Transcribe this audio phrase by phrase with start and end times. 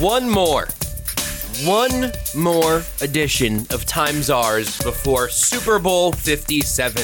[0.00, 0.66] One more.
[1.62, 7.00] One more edition of Time's Yours before Super Bowl 57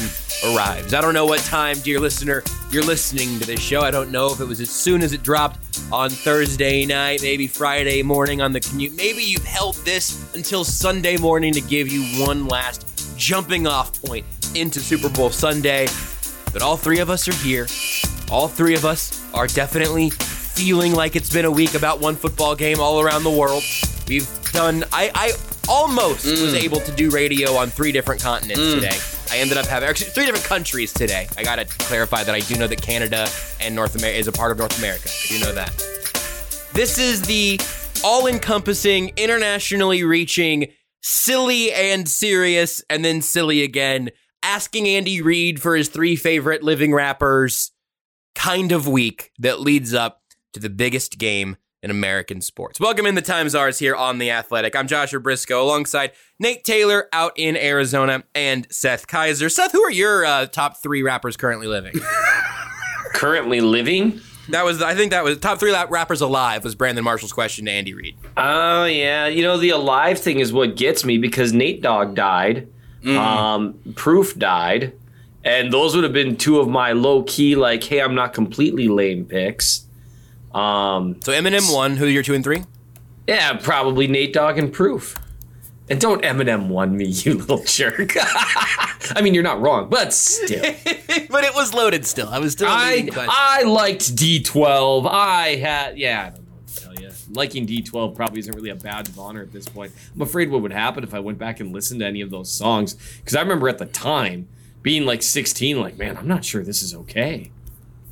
[0.52, 0.92] arrives.
[0.92, 3.83] I don't know what time, dear listener, you're listening to this show.
[3.83, 5.61] I don't know if it was as soon as it dropped
[5.92, 8.96] on Thursday night, maybe Friday morning on the commute.
[8.96, 14.27] Maybe you've held this until Sunday morning to give you one last jumping off point
[14.56, 15.86] into Super Bowl Sunday.
[16.52, 17.68] But all three of us are here.
[18.33, 20.11] All three of us are definitely
[20.54, 23.62] feeling like it's been a week about one football game all around the world.
[24.08, 25.32] We've done, I, I
[25.68, 26.42] almost mm.
[26.42, 28.74] was able to do radio on three different continents mm.
[28.74, 28.98] today.
[29.30, 31.28] I ended up having actually three different countries today.
[31.36, 33.28] I gotta clarify that I do know that Canada
[33.60, 35.08] and North America is a part of North America.
[35.08, 35.70] I do know that.
[36.72, 37.60] This is the
[38.05, 40.68] all encompassing, internationally reaching,
[41.02, 44.10] silly and serious, and then silly again,
[44.42, 47.70] asking Andy Reid for his three favorite living rappers
[48.34, 50.20] kind of week that leads up
[50.52, 52.78] to the biggest game in American sports.
[52.78, 54.77] Welcome in the Time's Yours here on The Athletic.
[54.77, 59.50] I'm Joshua Brisco alongside Nate Taylor out in Arizona and Seth Keysor.
[59.50, 61.94] Seth, who are your uh, top three rappers currently living?
[63.14, 64.20] currently living.
[64.50, 67.70] that was, I think that was top three rappers alive was Brandon Marshall's question to
[67.70, 68.16] Andy Reid.
[68.36, 72.68] Oh yeah, you know the alive thing is what gets me because Nate Dogg died,
[73.06, 74.92] um, Proof died,
[75.44, 78.89] and those would have been two of my low key like, hey, I'm not completely
[78.89, 79.86] lame picks.
[80.55, 82.64] Um, So Eminem one, who are your two and three?
[83.27, 85.16] yeah, probably Nate Dogg and Proof.
[85.88, 88.12] And don't Eminem one me, you little jerk.
[88.16, 90.62] I mean, you're not wrong, but still.
[91.28, 92.28] but it was loaded still.
[92.28, 92.68] I was still.
[92.68, 93.08] I.
[93.16, 95.08] I liked D12.
[95.10, 96.27] I had yeah.
[96.27, 97.10] I don't know tell you.
[97.33, 99.92] Liking D12 probably isn't really a badge of honor at this point.
[100.14, 102.50] I'm afraid what would happen if I went back and listened to any of those
[102.50, 104.48] songs because I remember at the time
[104.83, 107.50] being like 16, like man, I'm not sure this is okay.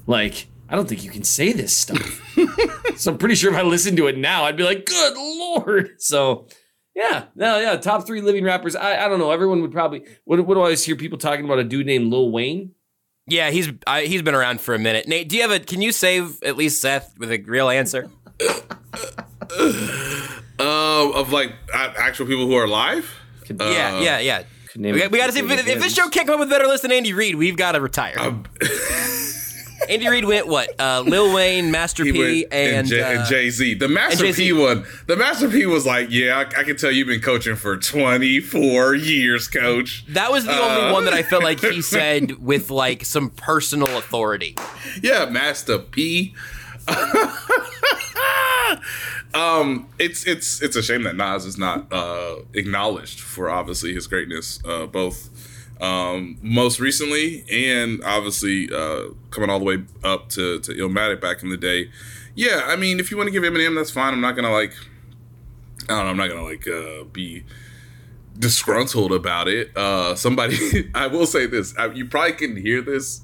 [0.06, 2.20] Like I don't think you can say this stuff.
[2.96, 5.96] so I'm pretty sure if I listened to it now, I'd be like, good lord.
[5.98, 6.46] So.
[6.94, 7.76] Yeah, no, yeah.
[7.76, 8.74] Top three living rappers.
[8.74, 9.30] I, I don't know.
[9.30, 10.04] Everyone would probably.
[10.24, 11.60] What, what do I always hear people talking about?
[11.60, 12.72] A dude named Lil Wayne.
[13.28, 15.06] yeah, he's I, he's been around for a minute.
[15.06, 15.60] Nate, do you have a?
[15.60, 18.10] Can you save at least Seth with a real answer?
[18.40, 18.58] Uh,
[21.14, 23.08] of like a- actual people who are alive.
[23.48, 24.42] yeah, yeah, yeah.
[24.72, 26.50] Could We, got, we got to see if, if this show can't come up with
[26.50, 27.36] better list than Andy Reid.
[27.36, 28.16] We've got to retire.
[29.88, 30.68] Andy Reid went what?
[30.80, 33.74] Uh, Lil Wayne, Master He P, and, J- uh, Jay Z.
[33.74, 34.32] The Master.
[34.32, 34.84] P one.
[35.06, 38.94] The Master P was like, yeah, I, I can tell you've been coaching for 24
[38.94, 40.04] years, coach.
[40.08, 43.30] that was the Uh, only one that I felt like he said with like some
[43.30, 44.56] personal authority.
[45.02, 46.34] Yeah, Master P.
[49.34, 54.06] um, it's it's it's a shame that Nas is not uh, acknowledged for obviously his
[54.06, 55.28] greatness, uh, both
[55.80, 61.42] um, most recently and obviously uh, coming all the way up to to Illmatic back
[61.42, 61.90] in the day.
[62.34, 64.12] Yeah, I mean, if you want to give Eminem, that's fine.
[64.12, 64.72] I'm not gonna like,
[65.88, 67.44] I don't know, I'm not gonna like uh, be
[68.38, 69.76] disgruntled about it.
[69.76, 73.22] Uh, somebody, I will say this: I, you probably couldn't hear this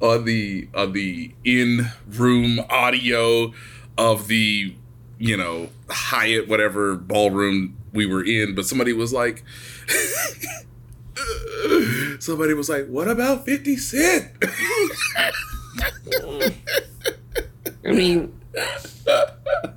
[0.00, 3.52] on the on the in room audio
[3.96, 4.74] of the
[5.18, 9.44] you know Hyatt whatever ballroom we were in, but somebody was like.
[12.20, 14.30] Somebody was like, "What about Fifty Cent?"
[17.84, 18.32] I mean,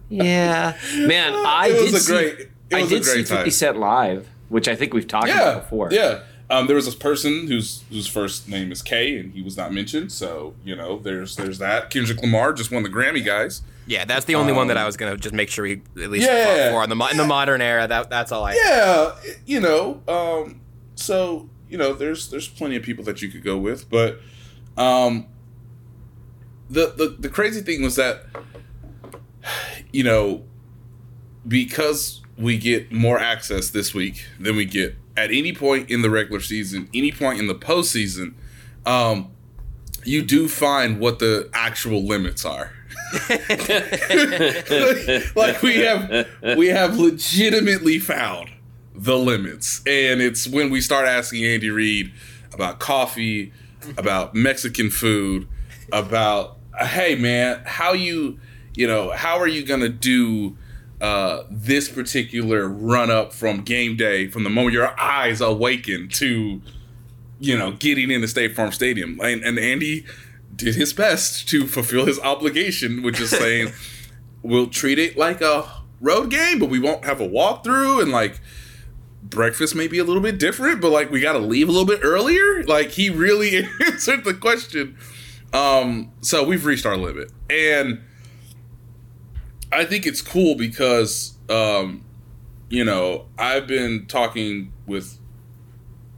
[0.09, 3.13] yeah, man, I It was did a see, great- it I was a did see
[3.13, 3.38] great time.
[3.38, 5.89] Fifty Cent live, which I think we've talked yeah, about before.
[5.91, 6.21] Yeah.
[6.50, 9.74] Um, there was this person whose whose first name is K, and he was not
[9.74, 10.12] mentioned.
[10.12, 11.89] So you know, there's there's that.
[11.89, 13.62] Kendrick Lamar just won the Grammy, guys.
[13.88, 16.30] Yeah, that's the only one that I was gonna just make sure we at least
[16.30, 16.45] Um, Yeah.
[16.69, 17.88] fought for on the mo- in the modern era.
[17.88, 18.53] That that's all I.
[18.56, 19.12] Yeah,
[19.45, 20.01] you know.
[20.07, 20.59] Um,
[20.95, 24.19] so you know, there's there's plenty of people that you could go with, but
[24.78, 25.25] um,
[26.69, 28.25] the the the crazy thing was that
[29.92, 30.44] you know
[31.48, 36.12] because we get more access this week than we get at any point in the
[36.12, 38.36] regular season, any point in the postseason.
[38.86, 39.31] Um,
[40.04, 42.72] you do find what the actual limits are.
[45.36, 48.53] like we have we have legitimately found
[48.95, 49.81] the limits.
[49.86, 52.12] And it's when we start asking Andy Reid
[52.54, 53.51] about coffee,
[53.98, 55.48] about Mexican food,
[55.92, 58.40] about hey man, how you
[58.75, 60.57] you know, how are you gonna do
[61.01, 66.62] uh, this particular run up from game day, from the moment your eyes awaken to
[67.44, 69.19] you know, getting into State Farm Stadium.
[69.22, 70.06] And, and Andy
[70.56, 73.74] did his best to fulfill his obligation, which is saying,
[74.42, 75.69] we'll treat it like a
[76.00, 78.40] road game, but we won't have a walkthrough and like
[79.33, 81.88] breakfast may be a little bit different, but like we got to leave a little
[81.88, 82.63] bit earlier.
[82.63, 84.97] Like he really answered the question.
[85.53, 87.31] Um, so we've reached our limit.
[87.50, 88.01] And
[89.71, 92.03] I think it's cool because, um,
[92.69, 95.19] you know, I've been talking with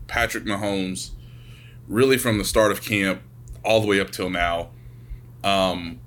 [0.08, 1.12] Patrick Mahomes
[1.88, 3.22] really from the start of camp
[3.64, 4.70] all the way up till now.
[5.44, 6.00] Um,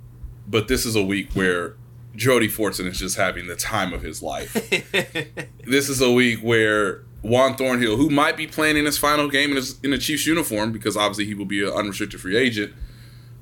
[0.46, 1.76] but this is a week where
[2.19, 4.53] Jody Fortson is just having the time of his life.
[5.65, 9.50] this is a week where Juan Thornhill, who might be playing in his final game
[9.50, 12.75] in, his, in a Chiefs uniform, because obviously he will be an unrestricted free agent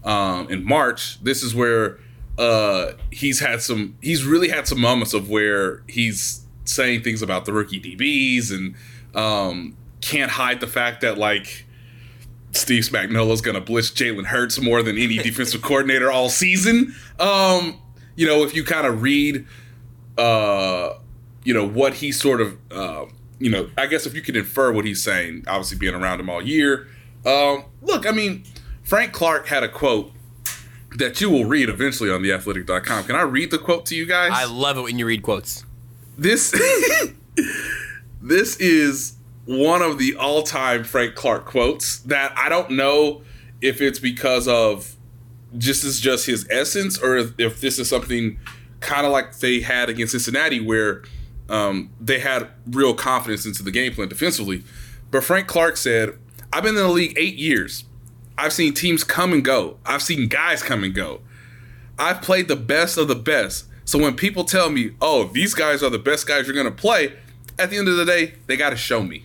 [0.05, 1.23] um, in March.
[1.25, 1.99] This is where
[2.39, 3.97] uh, he's had some.
[4.03, 8.75] He's really had some moments of where he's saying things about the rookie DBs and
[9.15, 11.65] um, can't hide the fact that like
[12.53, 16.95] Steve Spagnuolo's gonna blitz Jalen Hurts more than any defensive coordinator all season.
[17.19, 17.81] Um,
[18.17, 19.47] you know, if you kind of read,
[20.19, 20.95] uh,
[21.45, 23.05] you know, what he sort of, uh,
[23.39, 26.29] you know, I guess if you could infer what he's saying, obviously being around him
[26.29, 26.89] all year.
[27.25, 28.45] Um, look, I mean,
[28.83, 30.13] Frank Clark had a quote
[30.97, 33.05] that you will read eventually on theathletic.com.
[33.05, 34.31] Can I read the quote to you guys?
[34.33, 35.65] I love it when you read quotes.
[36.17, 36.51] this
[38.23, 43.23] this is one of the all-time Frank Clark quotes that I don't know
[43.61, 44.96] if it's because of
[45.57, 48.39] just is just his essence or if, if this is something
[48.81, 51.03] kind of like they had against Cincinnati where
[51.49, 54.65] um, they had real confidence into the game plan defensively.
[55.11, 56.19] But Frank Clark said,
[56.53, 57.85] "I've been in the league eight years.
[58.37, 59.79] I've seen teams come and go.
[59.87, 61.21] I've seen guys come and go.
[61.99, 63.67] I've played the best of the best.
[63.85, 66.73] So when people tell me, "Oh, these guys are the best guys you're going to
[66.73, 67.15] play,"
[67.59, 69.25] at the end of the day, they got to show me.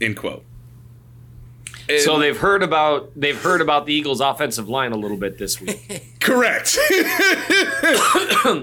[0.00, 0.44] End quote.
[1.88, 5.38] And- So they've heard about they've heard about the Eagles' offensive line a little bit
[5.38, 6.16] this week.
[6.20, 6.76] correct.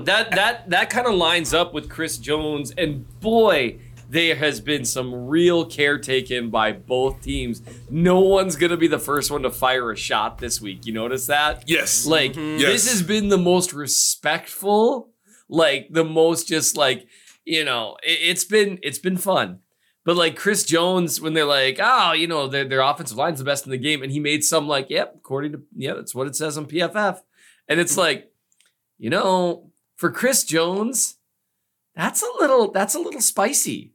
[0.06, 3.80] that that that kind of lines up with Chris Jones, and boy,
[4.10, 7.62] there has been some real care taken by both teams.
[7.90, 10.86] No one's gonna be the first one to fire a shot this week.
[10.86, 11.64] You notice that?
[11.68, 12.06] yes.
[12.06, 12.60] Like mm-hmm.
[12.60, 12.72] Yes.
[12.72, 15.10] this has been the most respectful,
[15.50, 17.08] like the most just like
[17.46, 19.60] you know, it, it's been it's been fun.
[20.06, 23.46] But like Chris Jones, when they're like, oh, you know, their their offensive line's the
[23.46, 26.28] best in the game, and he made some like, yep, according to yeah, that's what
[26.28, 27.22] it says on PFF,
[27.68, 28.32] and it's like,
[28.98, 31.16] you know, for Chris Jones,
[31.96, 33.94] that's a little that's a little spicy.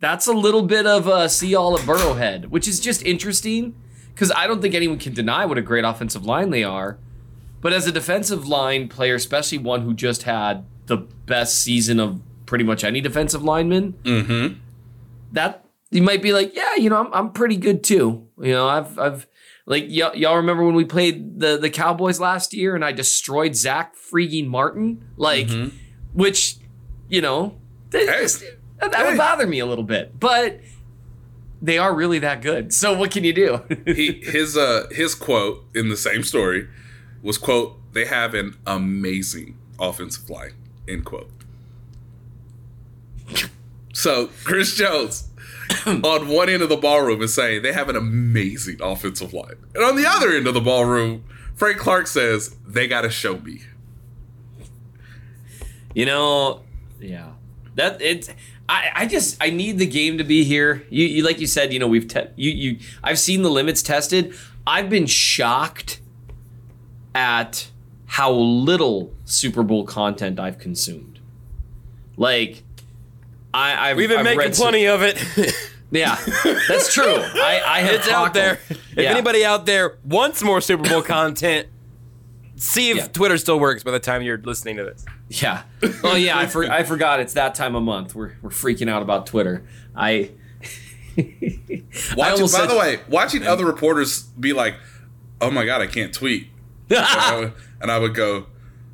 [0.00, 3.74] That's a little bit of a see all at Burrowhead, which is just interesting
[4.12, 6.98] because I don't think anyone can deny what a great offensive line they are.
[7.60, 12.20] But as a defensive line player, especially one who just had the best season of
[12.46, 14.58] pretty much any defensive lineman, Mm-hmm.
[15.32, 18.28] That you might be like, yeah, you know, I'm, I'm pretty good too.
[18.40, 19.26] You know, I've I've
[19.66, 23.54] like y- y'all remember when we played the the Cowboys last year and I destroyed
[23.56, 25.48] Zach freaking Martin, like,
[26.14, 26.56] which
[27.08, 27.58] you know,
[27.90, 28.22] that, Hey.
[28.22, 28.44] just-
[28.80, 29.04] that Hey.
[29.10, 30.60] would bother me a little bit, but
[31.60, 32.72] they are really that good.
[32.72, 33.60] So what can you do?
[33.86, 36.66] he his uh his quote in the same story
[37.22, 40.52] was quote they have an amazing offensive line
[40.88, 41.30] end quote
[43.92, 45.28] so chris jones
[45.86, 49.84] on one end of the ballroom is saying they have an amazing offensive line and
[49.84, 53.60] on the other end of the ballroom frank clark says they gotta show me
[55.94, 56.62] You know,
[57.00, 57.32] yeah.
[57.74, 58.30] That it's
[58.68, 60.86] I, I just I need the game to be here.
[60.90, 63.82] You, you like you said, you know, we've te- you you I've seen the limits
[63.82, 64.34] tested.
[64.66, 66.00] I've been shocked
[67.14, 67.70] at
[68.06, 71.18] how little Super Bowl content I've consumed.
[72.16, 72.62] Like,
[73.52, 75.18] I, I've, We've been I've making read some- plenty of it.
[75.90, 76.16] yeah,
[76.68, 77.04] that's true.
[77.16, 78.58] I, I have it's out caught them.
[78.68, 78.76] there.
[78.78, 79.10] If Yeah.
[79.10, 81.68] anybody out there wants more Super Bowl content,
[82.56, 83.06] see if Yeah.
[83.08, 85.04] Twitter still works by the time you're listening to this.
[85.28, 85.62] Yeah.
[86.04, 88.14] Oh yeah, I, for, I forgot it's that time of month.
[88.14, 89.64] We're we're freaking out about Twitter.
[89.96, 90.30] I.
[91.18, 91.82] I
[92.16, 94.76] Watching, by said- the way, watching other reporters be like,
[95.40, 96.48] "Oh my god, I can't tweet,"
[96.90, 97.52] and, I would,
[97.82, 98.46] and I would go,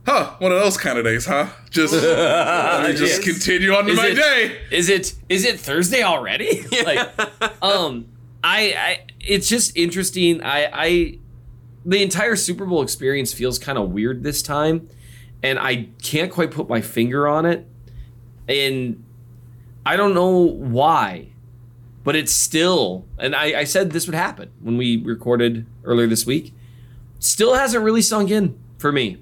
[0.07, 3.25] "Huh, one of those kind of days, huh?" Just, let me just Yes.
[3.25, 4.57] continue on to Is my it- day.
[4.71, 6.65] Is it is it Thursday already?
[6.85, 6.99] like,
[7.63, 8.07] um,
[8.43, 10.43] I, I it's just interesting.
[10.43, 11.19] I I
[11.85, 14.89] the entire Super Bowl experience feels kind of weird this time,
[15.43, 17.67] and I can't quite put my finger on it,
[18.49, 19.03] and
[19.85, 21.29] I don't know why,
[22.05, 23.05] but it's still.
[23.19, 26.53] And I, I said this would happen when we recorded earlier this week.
[27.19, 29.19] Still hasn't really sunk in for me.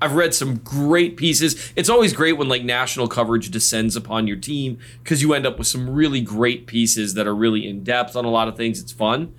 [0.00, 1.72] I've read some great pieces.
[1.74, 5.58] It's always great when like national coverage descends upon your team because you end up
[5.58, 8.80] with some really great pieces that are really in depth on a lot of things.
[8.80, 9.34] It's fun.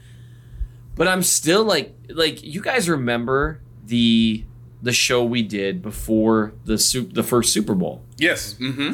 [0.95, 4.43] But I'm still like like you guys remember the
[4.81, 8.03] the show we did before the soup the first Super Bowl.
[8.17, 8.55] Yes.
[8.55, 8.93] Mm-hmm.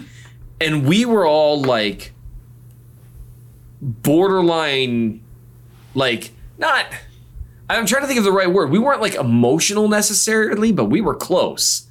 [0.62, 2.14] And we were all like
[3.82, 5.22] borderline
[5.96, 6.86] like not
[7.70, 8.70] I'm trying to think of the right word.
[8.70, 11.88] We weren't like emotional necessarily, but we were close.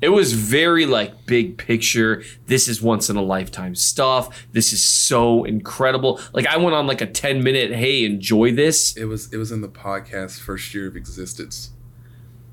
[0.00, 2.22] It was very like big picture.
[2.46, 4.46] This is once in a lifetime stuff.
[4.52, 6.20] This is so incredible.
[6.32, 8.96] Like I went on like a 10 minute, hey, enjoy this.
[8.96, 11.70] It was it was in the podcast first year of existence.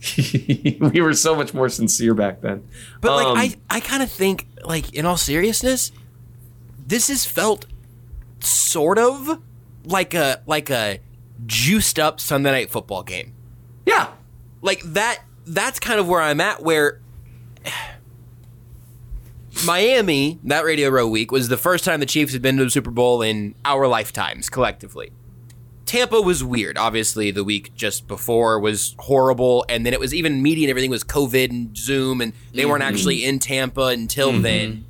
[0.17, 2.67] we were so much more sincere back then.
[2.99, 5.91] But Um, like I, I kind of think like in all seriousness,
[6.87, 7.67] this has felt
[8.39, 9.39] sort of
[9.85, 10.99] like a like a
[11.45, 13.33] juiced up Sunday night football game.
[13.85, 14.11] Yeah.
[14.61, 17.01] Like that that's kind of where I'm at where
[19.65, 22.69] Miami, that Radio Row week was the first time the Chiefs had been to the
[22.69, 25.11] Super Bowl in our lifetimes collectively.
[25.85, 26.77] Tampa was weird.
[26.77, 30.89] Obviously, the week just before was horrible, and then it was even media and everything
[30.89, 32.93] was COVID and Zoom, and they weren't mm-hmm.
[32.93, 34.41] actually in Tampa until mm-hmm.
[34.41, 34.85] then.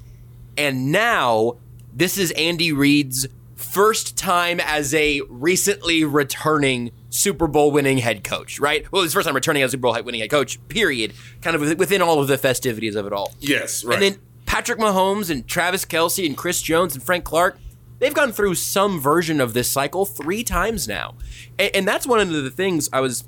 [0.58, 1.58] And now,
[1.94, 3.28] this is Andy Reid's
[3.75, 8.89] first time as a recently returning Super Bowl winning head coach, right?
[8.89, 11.13] Well, his first time returning as a Super Bowl winning head coach, period.
[11.41, 13.34] Kind of within all of the festivities of it all.
[13.41, 13.96] Yes, right.
[13.96, 17.60] And then Patrick Mahomes and Travis Kelce and Chris Jones and Frank Clark,
[18.00, 21.15] they've gone through some version of this cycle three times now.
[21.60, 23.25] And, and that's one of the things I was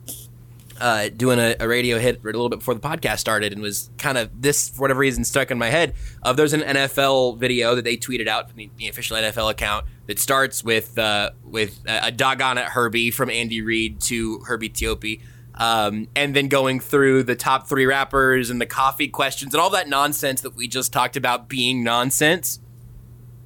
[0.79, 3.89] uh, doing a, a radio hit a little bit before the podcast started and was
[3.97, 5.93] kind of this, for whatever reason, stuck in my head.
[6.23, 9.85] Of there's an NFL video that they tweeted out from the, the official NFL account
[10.07, 14.69] that starts with uh, with a, a doggone it Herbie from Andy Reid to Herbie
[14.69, 15.21] Teope.
[15.55, 19.71] Um, and then going through the top three rappers and the coffee questions and all
[19.71, 22.59] that nonsense that we just talked about being nonsense.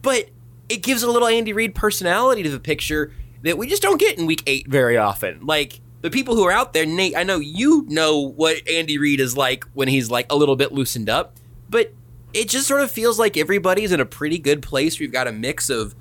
[0.01, 0.29] But
[0.67, 4.17] it gives a little Andy Reid personality to the picture that we just don't get
[4.17, 5.45] in week eight very often.
[5.45, 9.19] Like the people who are out there, Nate, I know you know what Andy Reid
[9.19, 11.37] is like when he's like a little bit loosened up,
[11.69, 11.93] but
[12.33, 14.99] it just sort of feels like everybody's in a pretty good place.
[14.99, 15.95] We've got a mix of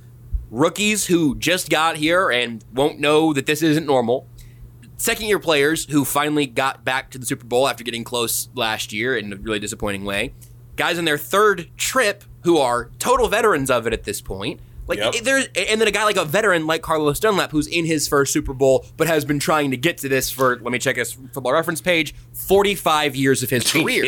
[0.51, 4.27] rookies who just got here and won't know that this isn't normal.
[4.97, 8.93] Second year players who finally got back to the Super Bowl after getting close last
[8.93, 10.35] year in a really disappointing way.
[10.77, 14.61] Guys in their third trip who are total veterans of it at this point.
[14.87, 15.15] Like Yep.
[15.23, 18.33] there's and then a guy like a veteran like Carlos Dunlap who's in his first
[18.33, 21.13] Super Bowl but has been trying to get to this for let me check his
[21.13, 24.03] football reference page 45 years of his career.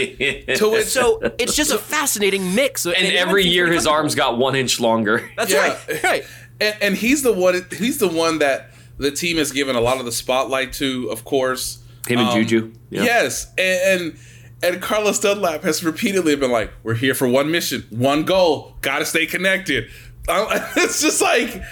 [0.56, 2.84] to which, so it's just a fascinating mix.
[2.86, 5.30] and every year his arms got one inch longer.
[5.36, 5.68] That's Yeah.
[5.88, 6.02] right.
[6.02, 6.24] Right.
[6.60, 7.64] and, and he's the one.
[7.76, 11.08] He's the one that the team has given a lot of the spotlight to.
[11.10, 12.72] Of course, Him and Um, Juju.
[12.90, 13.04] Yeah.
[13.04, 14.16] Yes, and, and
[14.64, 18.76] and Carlos Dunlap has repeatedly been like, "We're here for one mission, one goal.
[18.80, 19.86] Got to stay connected."
[20.76, 21.62] It's just like,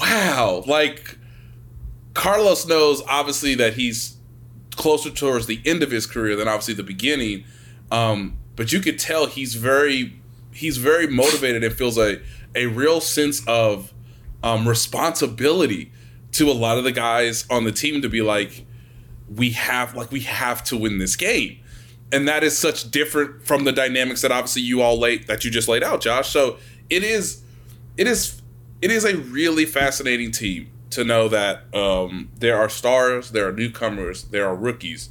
[0.00, 1.18] wow, like
[2.14, 4.16] Carlos knows obviously that he's
[4.76, 7.44] closer towards the end of his career than obviously the beginning.
[7.90, 10.20] Um, but you could tell he's very
[10.52, 12.20] he's very motivated and feels a
[12.54, 13.92] a real sense of
[14.42, 15.92] um, responsibility
[16.32, 18.66] to a lot of the guys on the team to be like,
[19.34, 21.58] we have like we have to win this game.
[22.12, 25.50] And that is such different from the dynamics that obviously you all laid that you
[25.50, 26.28] just laid out, Josh.
[26.28, 26.58] So
[26.90, 27.42] it is
[27.96, 28.42] it is
[28.82, 33.52] it is a really fascinating team to know that um, there are stars, there are
[33.52, 35.10] newcomers, there are rookies,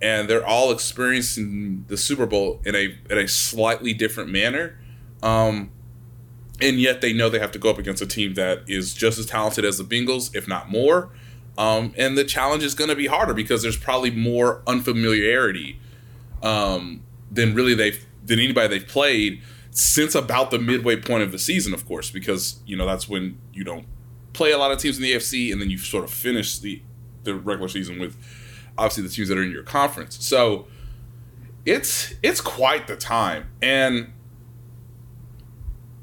[0.00, 4.78] and they're all experiencing the Super Bowl in a in a slightly different manner.
[5.22, 5.70] Um,
[6.60, 9.18] and yet they know they have to go up against a team that is just
[9.18, 11.10] as talented as the Bengals, if not more.
[11.58, 15.78] Um, and the challenge is going to be harder because there's probably more unfamiliarity
[16.42, 19.42] um, than really they've than anybody they've played
[19.76, 23.38] since about the midway point of the season, of course, because you know that's when
[23.52, 23.84] you don't
[24.32, 26.80] play a lot of teams in the AFC, and then you sort of finish the
[27.24, 28.16] the regular season with
[28.78, 30.24] obviously the teams that are in your conference.
[30.24, 30.66] So
[31.66, 34.14] it's it's quite the time, and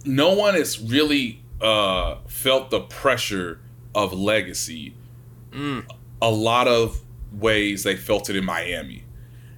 [0.05, 3.59] no one has really uh, felt the pressure
[3.95, 4.93] of legacy.
[6.21, 7.01] A lot of
[7.31, 9.05] ways they felt it in Miami,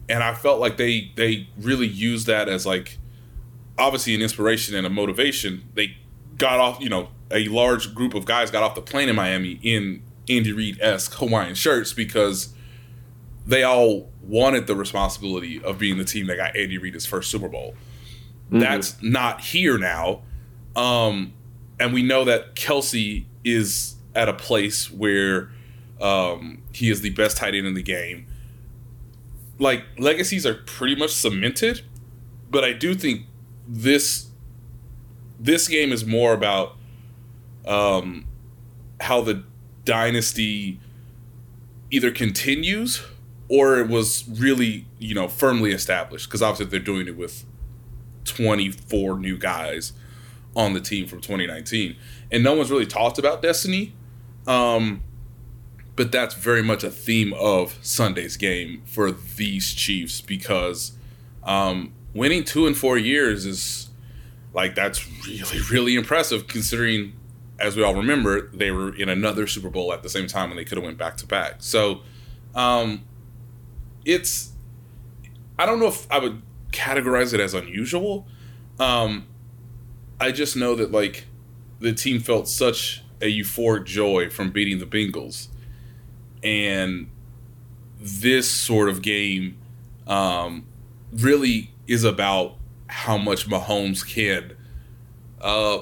[0.08, 2.98] and I felt like they they really used that as like
[3.78, 5.70] obviously an inspiration and a motivation.
[5.74, 5.98] They
[6.38, 9.60] got off, you know, a large group of guys got off the plane in Miami
[9.62, 12.54] in Andy Reid esque Hawaiian shirts because
[13.46, 17.30] they all wanted the responsibility of being the team that got Andy Reid his first
[17.30, 17.76] Super Bowl.
[18.52, 20.22] That's not here now.
[20.76, 21.34] Um,
[21.80, 25.50] and we know that Kelce is at a place where
[26.02, 28.28] um, he is the best tight end in the game.
[29.58, 31.82] Like legacies are pretty much cemented,
[32.50, 33.26] but I do think
[33.68, 34.28] this
[35.40, 36.76] this game is more about
[37.68, 38.26] um,
[39.02, 39.44] how the
[39.84, 40.80] dynasty
[41.92, 43.04] either continues
[43.50, 46.28] or it was really you know firmly established.
[46.28, 47.46] Because obviously they're doing it with
[48.26, 49.94] 24 new guys
[50.56, 51.96] on the team from 2019
[52.32, 53.94] and no one's really talked about destiny
[54.48, 55.04] um,
[55.96, 60.94] but that's very much a theme of sunday's game for these chiefs because
[61.44, 63.90] um, winning two in four years is
[64.54, 67.14] like that's really really impressive considering
[67.60, 70.58] as we all remember they were in another super bowl at the same time and
[70.58, 72.02] they could have went back to back so
[72.56, 73.04] um,
[74.06, 74.54] it's
[75.60, 76.42] I don't know if I would
[76.72, 78.28] categorize it as unusual.
[78.80, 79.28] Um,
[80.20, 81.26] I just know that like
[81.80, 85.48] the team felt such a euphoric joy from beating the Bengals,
[86.44, 87.10] and
[88.00, 89.58] this sort of game
[90.08, 90.66] um,
[91.12, 92.56] really is about
[92.88, 94.56] how much Mahomes can
[95.42, 95.80] uh,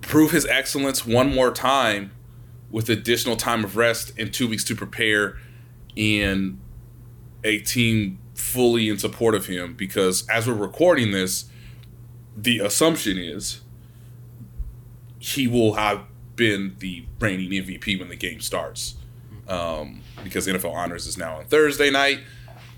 [0.00, 2.12] prove his excellence one more time
[2.70, 5.36] with additional time of rest and two weeks to prepare
[5.96, 6.58] and
[7.44, 11.46] a team fully in support of him because as we're recording this,
[12.36, 13.60] the assumption is
[15.18, 18.96] he will have been the reigning MVP when the game starts.
[19.48, 22.20] Um, because NFL Honors is now on Thursday night.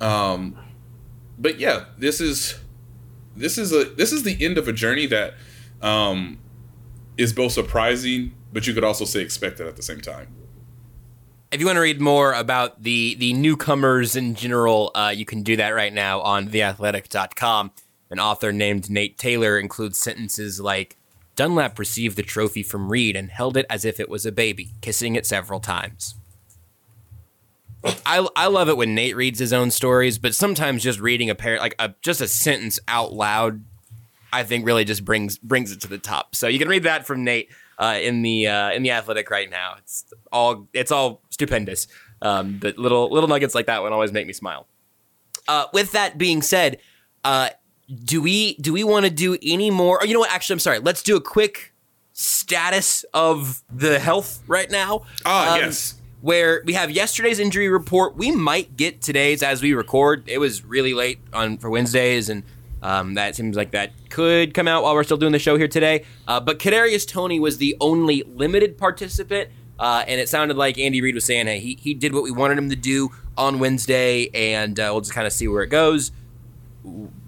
[0.01, 0.57] Um,
[1.39, 2.59] but yeah, this is
[3.37, 5.35] this is a this is the end of a journey that
[5.83, 6.39] um,
[7.17, 10.29] is both surprising, but you could also say expected at the same time.
[11.53, 15.43] If you want to read more about the the newcomers in general, uh, you can
[15.43, 17.73] do that right now on theathletic.com.
[18.11, 20.97] An author named Nate Taylor includes sentences like
[21.37, 24.73] Dunlap received the trophy from Reid and held it as if it was a baby,
[24.81, 26.15] kissing it several times.
[28.07, 31.35] I, I love it when Nate reads his own stories, but sometimes just reading a
[31.35, 33.63] pair like a, just a sentence out loud,
[34.33, 36.35] I think really just brings brings it to the top.
[36.35, 39.51] So you can read that from Nate uh, in the uh, in the Athletic right
[39.51, 39.75] now.
[39.79, 41.87] It's all it's all stupendous.
[42.23, 44.67] Um, but little little nuggets like that one always make me smile.
[45.47, 46.79] Uh, with that being said,
[47.23, 47.51] uh,
[48.05, 50.01] do we do we want to do any more?
[50.03, 50.31] Or you know what?
[50.31, 50.79] Actually, I'm sorry.
[50.79, 51.73] Let's do a quick
[52.15, 55.03] status of the health right now.
[55.27, 55.95] Ah, Um, yes.
[56.25, 58.17] Where we have yesterday's injury report.
[58.17, 60.27] We might get today's as we record.
[60.27, 62.45] It was really late on for Wednesdays, and
[62.83, 65.69] um, that seems like that could come out while we're still doing the show here
[65.69, 66.07] today.
[66.27, 69.51] Uh, but Kadarius Toney was the only limited participant.
[69.79, 72.31] Uh, and it sounded like Andy Reid was saying, "Hey, he, he did what we
[72.31, 75.69] wanted him to do on Wednesday, and uh, we'll just kind of see where it
[75.69, 76.11] goes."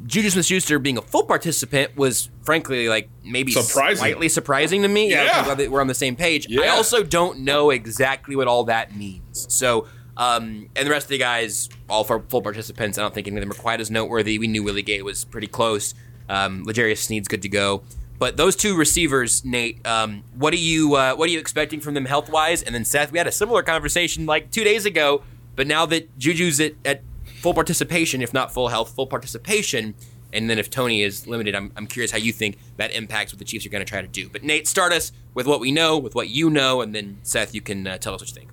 [0.07, 3.97] Juju Smith-Schuster being a full participant was, frankly, like maybe Surprising.
[3.99, 5.11] slightly surprising to me.
[5.11, 5.31] Yeah.
[5.39, 6.47] I'm glad that we're on the same page.
[6.57, 9.47] I also don't know exactly what all that means.
[9.53, 13.27] So, um, and the rest of the guys, all for full participants, I don't think
[13.27, 14.39] any of them are quite as noteworthy.
[14.39, 15.95] We knew Willie Gay was pretty close.
[16.29, 17.83] Um, L'Jarius Sneed's good to go.
[18.19, 21.93] But those two receivers, Nate, um, what are you uh, what are you expecting from
[21.95, 22.63] them health wise?
[22.63, 25.23] And then Seth, we had a similar conversation like two days ago.
[25.55, 27.03] But now that Juju's at, at
[27.41, 29.95] full participation, if not full health, full participation,
[30.33, 33.39] and then if Toney is limited, I'm, I'm curious how you think that impacts what
[33.39, 34.29] the Chiefs are going to try to do.
[34.29, 37.55] But Nate, start us with what we know, with what you know, and then Seth,
[37.55, 38.51] you can uh, tell us what you think.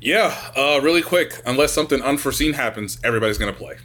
[0.00, 1.42] Yeah, uh, really quick.
[1.44, 3.76] Unless something unforeseen happens, everybody's going to play,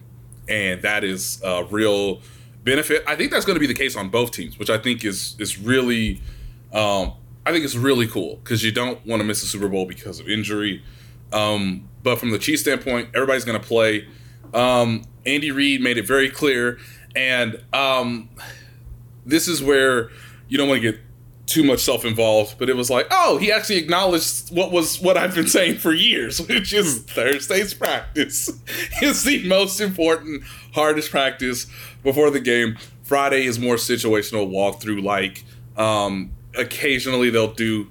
[0.48, 2.22] and that is a real
[2.64, 3.04] benefit.
[3.08, 5.36] I think that's going to be the case on both teams, which I think is
[5.40, 6.22] is really,
[6.72, 7.14] um,
[7.46, 10.20] I think it's really cool because you don't want to miss the Super Bowl because
[10.20, 10.84] of injury.
[11.32, 14.08] Um, but from the Chiefs standpoint, everybody's going to play.
[14.54, 16.78] Um, Andy Reid made it very clear,
[17.16, 18.30] and um,
[19.26, 20.12] this is where
[20.48, 21.02] you don't want to get
[21.46, 25.36] too much self-involved, but it was like, oh, he actually acknowledged what was what I've
[25.36, 28.50] been saying for years, which is Thursday's practice
[29.02, 31.68] is the most important, hardest practice
[32.04, 32.78] before the game.
[33.04, 35.44] Friday is more situational walkthrough like.
[35.78, 37.88] Um, occasionally they'll do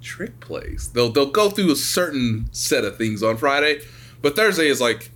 [0.00, 0.90] trick plays.
[0.92, 3.80] They'll they'll go through a certain set of things on Friday,
[4.22, 5.10] but Thursday is like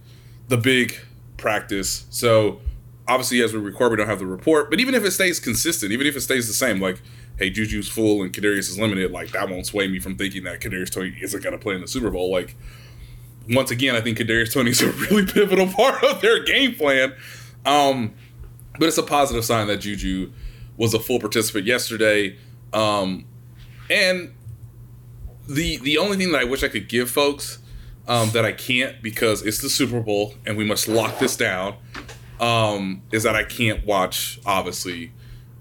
[0.48, 0.96] the big
[1.36, 2.06] practice.
[2.10, 2.60] So
[3.08, 4.70] obviously, as we record, we don't have the report.
[4.70, 7.00] But even if it stays consistent, even if it stays the same, like
[7.38, 10.60] hey, Juju's full and Kadarius is limited, like that won't sway me from thinking that
[10.60, 12.30] Kadarius Toney isn't going to play in the Super Bowl.
[12.30, 12.56] Like
[13.48, 17.14] once again, I think Kadarius Toney is a really pivotal part of their game plan.
[17.64, 18.14] Um,
[18.78, 20.32] but it's a positive sign that Juju
[20.76, 22.36] was a full participant yesterday.
[22.72, 23.24] Um,
[23.90, 24.32] and
[25.54, 27.58] the the only thing that I wish I could give folks
[28.08, 31.76] um, that I can't because it's the Super Bowl and we must lock this down
[32.40, 35.12] um, is that I can't watch obviously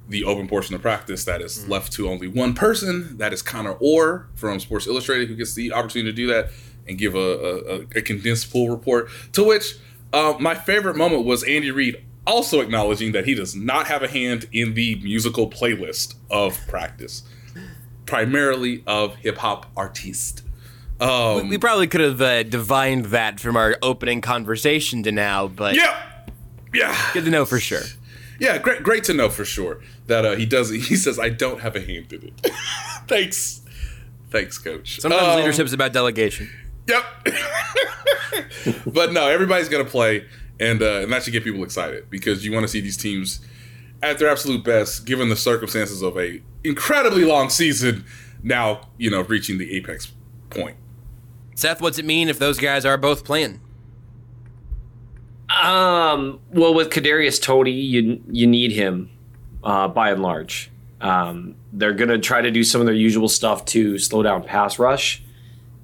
[0.09, 3.17] the open portion of practice that is left to only one person.
[3.17, 6.49] That is Connor Orr from Sports Illustrated who gets the opportunity to do that
[6.87, 9.09] and give a, a, a condensed full report.
[9.33, 9.75] To which
[10.11, 14.07] uh, my favorite moment was Andy Reid also acknowledging that he does not have a
[14.07, 17.23] hand in the musical playlist of practice,
[18.11, 20.43] primarily of hip hop artists.
[20.99, 25.75] Um, We probably could have uh, divined that from our opening conversation to now, but
[25.75, 25.95] yeah,
[26.73, 27.83] yeah, good to know for sure.
[28.37, 28.57] yeah.
[28.57, 30.69] Great, great to know for sure that uh, he does.
[30.69, 32.51] He says, "I don't have a hand in it."
[33.07, 33.61] Thanks,
[34.29, 34.99] thanks, coach.
[34.99, 36.49] Sometimes Um, leadership's about delegation.
[36.87, 37.03] Yep.
[38.87, 40.25] but no, everybody's gonna play,
[40.59, 43.39] and uh, and that should get people excited because you want to see these teams
[44.03, 48.05] at their absolute best, given the circumstances of a incredibly long season.
[48.43, 50.11] Now, you know, reaching the apex
[50.49, 50.75] point.
[51.55, 53.61] Seth, what's it mean if those guys are both playing?
[55.63, 59.09] Um, well, with Kadarius Toney, you you need him
[59.63, 60.71] uh, by and large.
[61.01, 64.79] Um, they're gonna try to do some of their usual stuff to slow down pass
[64.79, 65.21] rush,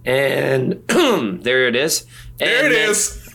[0.06, 2.06] and there it is.
[2.38, 3.27] There And it then- is.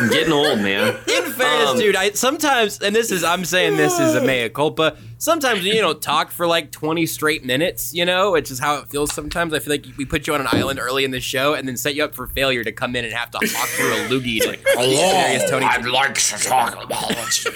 [0.00, 0.88] I'm getting old, man.
[1.08, 4.48] In fairness, Um, dude, I sometimes, and this is, I'm saying this is a mea
[4.48, 4.96] culpa.
[5.18, 8.88] Sometimes you don't talk for like 20 straight minutes, you know, which is how it
[8.88, 9.54] feels sometimes.
[9.54, 11.76] I feel like we put you on an island early in the show and then
[11.76, 14.40] set you up for failure to come in and have to talk through a loogie.
[14.42, 15.64] To, like, Serious Tony.
[15.66, 17.08] I'd like to talk about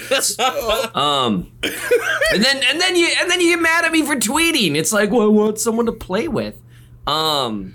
[0.09, 0.39] this.
[0.95, 1.51] um,
[2.33, 4.75] and then and then you and then you get mad at me for tweeting.
[4.75, 6.59] It's like, well, I want someone to play with.
[7.05, 7.73] Um,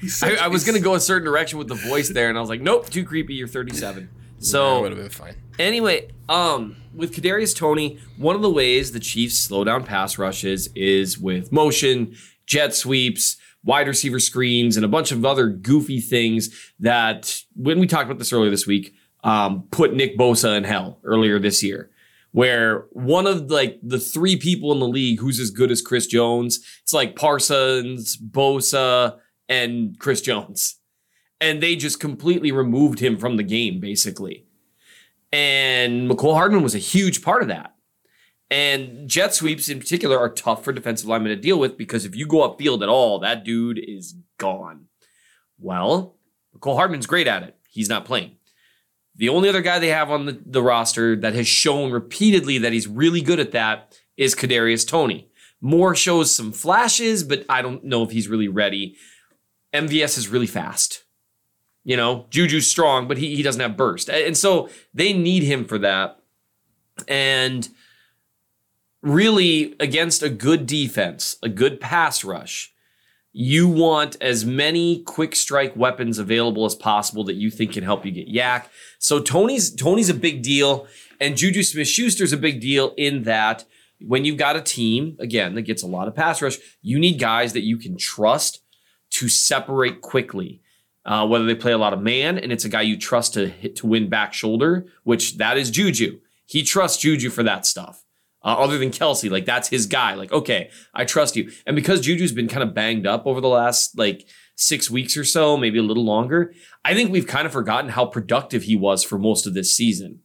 [0.22, 2.50] I, I was gonna go a certain direction with the voice there, and I was
[2.50, 3.34] like, nope, too creepy.
[3.34, 4.08] You're 37.
[4.40, 5.34] So would have been fine.
[5.58, 10.68] Anyway, um, with Kadarius Toney, one of the ways the Chiefs slow down pass rushes
[10.74, 12.14] is with motion,
[12.46, 17.86] jet sweeps, wide receiver screens, and a bunch of other goofy things that, when we
[17.86, 21.90] talked about this earlier this week, um, put Nick Bosa in hell earlier this year.
[22.30, 26.06] Where one of like the three people in the league who's as good as Chris
[26.06, 30.76] Jones, it's like Parsons, Bosa, and Chris Jones.
[31.40, 34.46] And they just completely removed him from the game, basically.
[35.32, 37.74] And Mecole Hardman was a huge part of that.
[38.50, 42.16] And jet sweeps in particular are tough for defensive linemen to deal with because if
[42.16, 44.86] you go upfield at all, that dude is gone.
[45.58, 46.16] Well,
[46.56, 47.56] Mecole Hardman's great at it.
[47.68, 48.32] He's not playing.
[49.16, 52.72] The only other guy they have on the, the roster that has shown repeatedly that
[52.72, 55.28] he's really good at that is Kadarius Toney.
[55.60, 58.96] Moore shows some flashes, but I don't know if he's really ready.
[59.72, 61.04] MVS is really fast.
[61.84, 64.10] You know, Juju's strong, but he, he doesn't have burst.
[64.10, 66.20] And so they need him for that.
[67.06, 67.68] And
[69.02, 72.72] really, against a good defense, a good pass rush,
[73.32, 78.04] you want as many quick strike weapons available as possible that you think can help
[78.04, 78.66] you get YAC.
[78.98, 80.86] So Toney's Toney's a big deal,
[81.20, 83.64] and Juju Smith Schuster's a big deal in that
[84.00, 87.18] when you've got a team, again, that gets a lot of pass rush, you need
[87.18, 88.60] guys that you can trust
[89.10, 90.62] to separate quickly.
[91.04, 93.48] Uh, whether they play a lot of man and it's a guy you trust to
[93.48, 96.20] hit to win back shoulder, which that is Juju.
[96.44, 98.04] He trusts Juju for that stuff.
[98.42, 100.14] Uh, other than Kelce, like that's his guy.
[100.14, 101.50] Like, okay, I trust you.
[101.66, 105.24] And because Juju's been kind of banged up over the last like six weeks or
[105.24, 106.52] so, maybe a little longer,
[106.84, 110.20] I think we've kind of forgotten how productive he was for most of this season.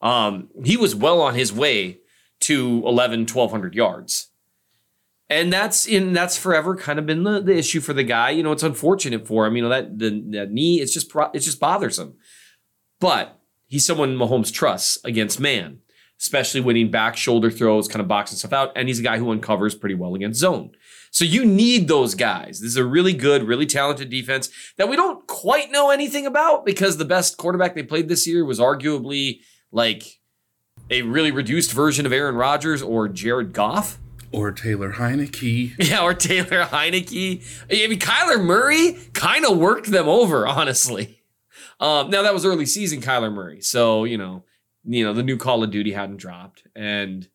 [0.00, 2.00] Um, he was well on his way
[2.40, 4.30] to 11, 1200 yards.
[5.30, 8.30] And that's in that's forever kind of been the, the issue for the guy.
[8.30, 9.56] You know, it's unfortunate for him.
[9.56, 10.10] You know that the
[10.50, 12.16] knee it's just it's just bothersome.
[13.00, 15.78] But he's someone Mahomes trusts against man,
[16.20, 19.30] especially winning back shoulder throws, kind of boxing stuff out, and he's a guy who
[19.30, 20.72] uncovers pretty well against zone.
[21.10, 22.60] So you need those guys.
[22.60, 26.66] This is a really good, really talented defense that we don't quite know anything about
[26.66, 29.38] because the best quarterback they played this year was arguably
[29.70, 30.20] like
[30.90, 33.98] a really reduced version of Aaron Rodgers or Jared Goff.
[34.34, 35.74] Or Taylor Heinicke.
[35.78, 37.42] Yeah, or Taylor Heinicke.
[37.70, 41.20] I mean, Kyler Murray kind of worked them over, honestly.
[41.80, 44.44] Um, now that was early season Kyler Murray, so you know,
[44.84, 47.28] you know the new Call of Duty hadn't dropped, and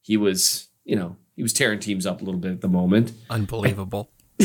[0.00, 3.12] he was, you know, he was tearing teams up a little bit at the moment.
[3.30, 4.10] Unbelievable.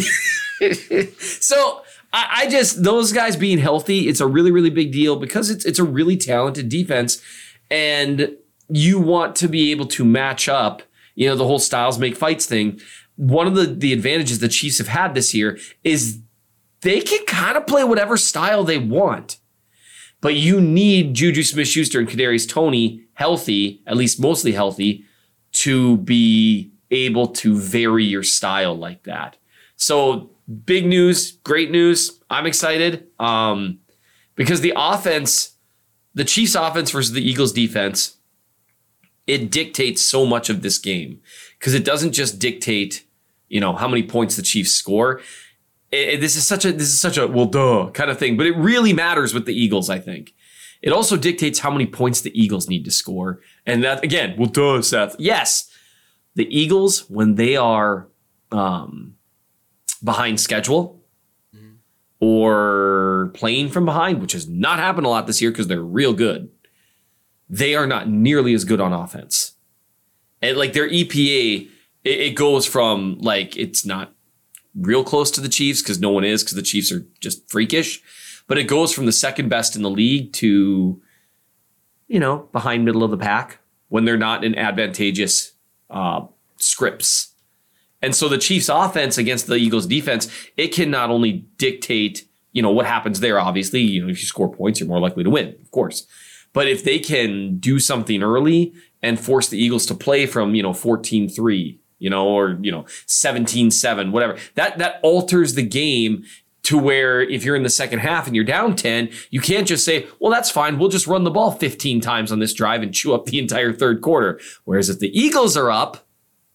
[1.19, 1.81] so
[2.13, 5.65] I, I, just those guys being healthy, it's a really really big deal because it's
[5.65, 7.21] it's a really talented defense,
[7.71, 8.35] and
[8.69, 10.83] you want to be able to match up.
[11.19, 12.79] You know the whole styles make fights thing.
[13.17, 16.21] One of the the advantages the Chiefs have had this year is
[16.79, 19.37] they can kind of play whatever style they want.
[20.21, 25.03] But you need Juju Smith Schuster and Kadarius Toney healthy, at least mostly healthy,
[25.51, 29.35] to be able to vary your style like that.
[29.75, 30.31] So
[30.65, 32.21] big news, great news.
[32.29, 33.07] I'm excited.
[33.19, 33.79] Um,
[34.35, 35.57] because the offense,
[36.13, 38.18] the Chiefs offense versus the Eagles defense,
[39.29, 41.21] it dictates so much of this game.
[41.57, 43.05] Because it doesn't just dictate,
[43.49, 45.21] you know, how many points the Chiefs score
[45.91, 48.45] it, this is such a this is such a well duh kind of thing, but
[48.45, 49.89] it really matters with the Eagles.
[49.89, 50.33] I think
[50.81, 54.49] it also dictates how many points the Eagles need to score, and that again, well
[54.49, 55.15] duh, Seth.
[55.19, 55.69] Yes,
[56.35, 58.07] the Eagles when they are
[58.51, 59.15] um,
[60.03, 61.01] behind schedule
[61.55, 61.75] mm-hmm.
[62.19, 66.13] or playing from behind, which has not happened a lot this year because they're real
[66.13, 66.49] good.
[67.49, 69.53] They are not nearly as good on offense,
[70.41, 71.67] and like their EPA,
[72.03, 74.13] it, it goes from like it's not
[74.75, 78.01] real close to the Chiefs because no one is because the Chiefs are just freakish.
[78.47, 80.99] But it goes from the second best in the league to,
[82.07, 83.59] you know, behind middle of the pack
[83.89, 85.53] when they're not in advantageous
[85.89, 86.25] uh,
[86.57, 87.33] scripts.
[88.01, 92.61] And so the Chiefs' offense against the Eagles' defense, it can not only dictate, you
[92.61, 93.39] know, what happens there.
[93.39, 96.07] Obviously, you know, if you score points, you're more likely to win, of course.
[96.53, 100.63] But if they can do something early and force the Eagles to play from, you
[100.63, 104.37] know, 14 3, you know, or, you know, 17 7, whatever.
[104.55, 106.23] That, that alters the game
[106.63, 109.85] to where if you're in the second half and you're down 10, you can't just
[109.85, 110.77] say, well, that's fine.
[110.77, 113.73] We'll just run the ball 15 times on this drive and chew up the entire
[113.73, 114.39] third quarter.
[114.65, 116.05] Whereas if the Eagles are up,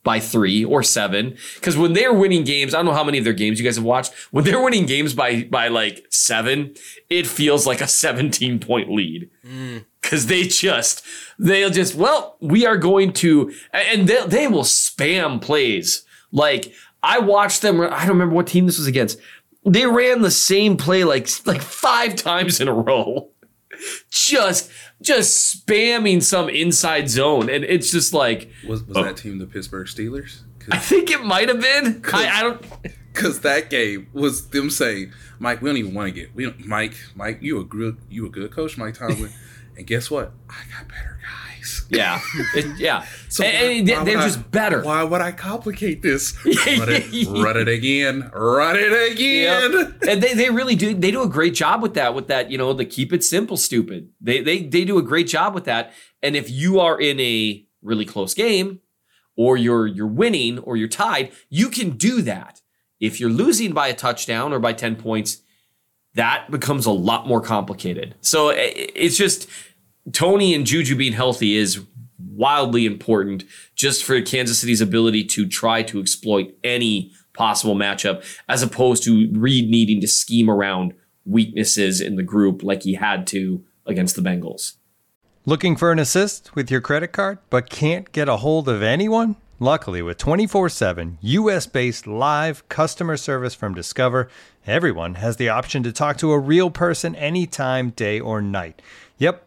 [0.05, 1.37] by three or seven.
[1.57, 3.77] Because when they're winning games, I don't know how many of their games you guys
[3.77, 4.12] have watched.
[4.31, 6.75] When they're winning games by by like seven,
[7.11, 9.31] it feels like a 17 point lead.
[9.45, 11.03] Mm because they just
[11.38, 17.19] they'll just well we are going to and they, they will spam plays like i
[17.19, 19.19] watched them i don't remember what team this was against
[19.64, 23.31] they ran the same play like like five times in a row
[24.11, 24.70] just
[25.03, 27.51] just spamming some inside zone.
[27.51, 30.40] And it's just like was, was that team the pittsburgh steelers?
[30.70, 32.03] I think it might have been.
[32.12, 32.64] I, I don't.
[33.12, 36.66] Because that game was them saying mike we don't even want to get we don't
[36.66, 39.31] mike mike you a good you a good coach mike tomlin.
[39.77, 40.33] And guess what?
[40.49, 41.54] I got better guys.
[41.88, 42.20] Yeah,
[42.55, 43.07] it, yeah.
[43.29, 44.83] So and, and they're just better.
[44.83, 46.37] Why would I complicate this?
[46.44, 48.31] run, it, run it again.
[48.35, 49.72] Run it again.
[49.72, 50.03] Yep.
[50.09, 50.94] And they, they really do.
[50.94, 52.14] They do a great job with that.
[52.14, 54.11] With that, you know, the keep it simple, stupid.
[54.20, 55.92] They they they do a great job with that.
[56.22, 58.81] And if you are in a really close game,
[59.37, 62.61] or you're you're winning, or you're tied, you can do that.
[63.00, 65.42] If you're losing by a touchdown or by ten points,
[66.14, 68.14] that becomes a lot more complicated.
[68.20, 69.48] So it's just
[70.12, 71.81] Toney and Juju being healthy is
[72.19, 78.62] wildly important just for Kansas City's ability to try to exploit any possible matchup as
[78.62, 83.64] opposed to Reid needing to scheme around weaknesses in the group like he had to
[83.87, 84.75] against the Bengals.
[85.47, 89.37] Looking for an assist with your credit card but can't get a hold of anyone?
[89.61, 94.29] Luckily, with 24 7 US based live customer service from Discover,
[94.67, 98.83] everyone has the option to talk to a real person anytime, day or night.
[99.19, 99.47] Yep,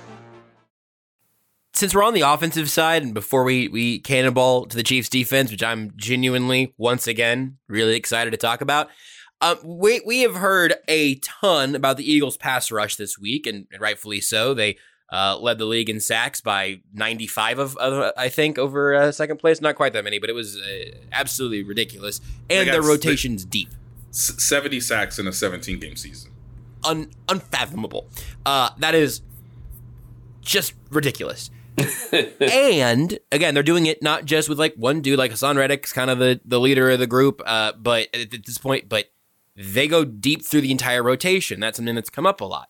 [1.81, 5.49] Since we're on the offensive side, and before we we cannonball to the Chiefs defense,
[5.49, 8.89] which I'm genuinely once again really excited to talk about,
[9.41, 13.65] um, we we have heard a ton about the Eagles' pass rush this week, and
[13.79, 14.53] rightfully so.
[14.53, 14.77] They
[15.11, 19.37] uh, led the league in sacks by 95 of, of I think over uh, second
[19.37, 19.59] place.
[19.59, 22.21] Not quite that many, but it was uh, absolutely ridiculous.
[22.47, 23.69] And their rotations deep.
[24.11, 26.29] 70 sacks in a 17 game season.
[26.83, 28.07] Un- unfathomable.
[28.45, 29.21] Uh, that is
[30.41, 31.49] just ridiculous.
[32.41, 36.09] And again, they're doing it not just with like one dude, like Haason Reddick's kind
[36.09, 39.11] of the, the leader of the group, uh, but at this point, but
[39.55, 41.59] they go deep through the entire rotation.
[41.59, 42.69] That's something that's come up a lot.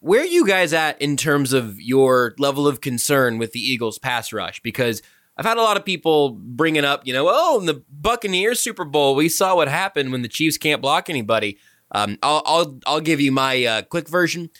[0.00, 3.98] Where are you guys at in terms of your level of concern with the Eagles
[3.98, 4.60] pass rush?
[4.60, 5.02] Because
[5.36, 8.84] I've had a lot of people bringing up, you know, oh, in the Buccaneers Super
[8.84, 11.58] Bowl, we saw what happened when the Chiefs can't block anybody.
[11.92, 14.50] Um, I'll, I'll I'll give you my uh, quick version.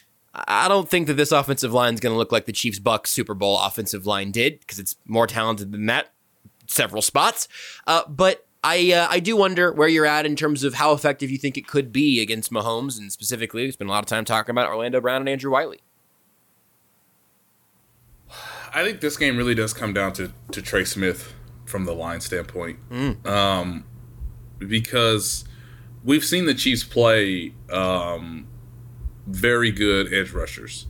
[0.48, 3.10] I don't think that this offensive line is going to look like the Chiefs Bucks
[3.10, 6.12] Super Bowl offensive line did because it's more talented than that,
[6.66, 7.48] several spots.
[7.86, 11.30] Uh, but I uh, I do wonder where you're at in terms of how effective
[11.30, 14.24] you think it could be against Mahomes, and specifically, we spent a lot of time
[14.24, 15.80] talking about Orlando Brown and Andrew Wylie.
[18.74, 21.32] I think this game really does come down to to Trey Smith
[21.64, 23.26] from the line standpoint, Mm.
[23.26, 23.84] um,
[24.58, 25.44] because
[26.04, 28.46] we've seen the Chiefs play um,
[29.26, 30.86] very good edge rushers.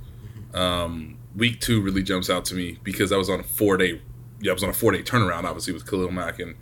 [0.54, 4.00] Um, week two really jumps out to me because I was on a four day,
[4.40, 6.56] yeah, I was on a four day turnaround, obviously with Khalil Mack and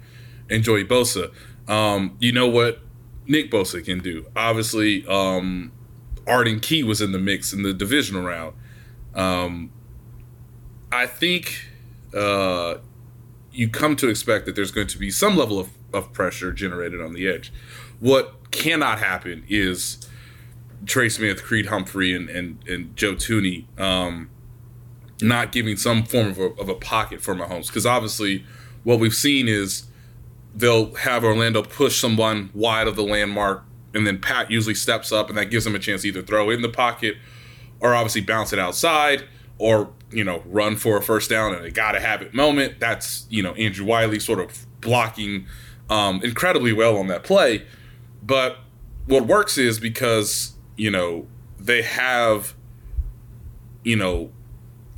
[0.51, 1.33] and Joey Bosa.
[1.69, 2.81] Um, you know what
[3.27, 4.27] Nick Bosa can do?
[4.37, 5.73] Obviously, um,
[6.27, 8.55] Arden Key was in the mix in the divisional round.
[9.15, 9.71] Um,
[10.93, 11.69] I think
[12.15, 12.77] uh,
[13.53, 17.01] you come to expect that there's going to be some level of, of pressure generated
[17.01, 17.53] on the edge.
[18.01, 20.07] What cannot happen is
[20.87, 24.31] Trey Smith, Creed Humphrey, and and, and Joe Thuney um,
[25.20, 27.68] not giving some form of a, of a pocket for Mahomes.
[27.68, 28.44] Because obviously,
[28.83, 29.85] what we've seen is
[30.55, 35.29] they'll have Orlando push someone wide of the landmark, and then Pat usually steps up,
[35.29, 37.16] and that gives them a chance to either throw in the pocket
[37.81, 39.25] or obviously bounce it outside
[39.59, 42.81] or you know run for a first down and a gotta have it moment.
[42.81, 45.47] That's you know Andrew Wylie sort of blocking
[45.90, 47.66] um, incredibly well on that play.
[48.23, 48.59] But
[49.07, 51.27] what works is because you know
[51.59, 52.55] they have
[53.83, 54.31] you know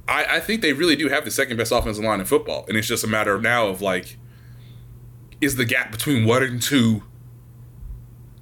[0.08, 2.76] I, I think they really do have the second best offensive line in football, and
[2.76, 4.18] it's just a matter of now of like
[5.40, 7.02] is the gap between one and two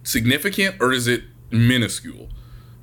[0.02, 2.28] significant or is it minuscule?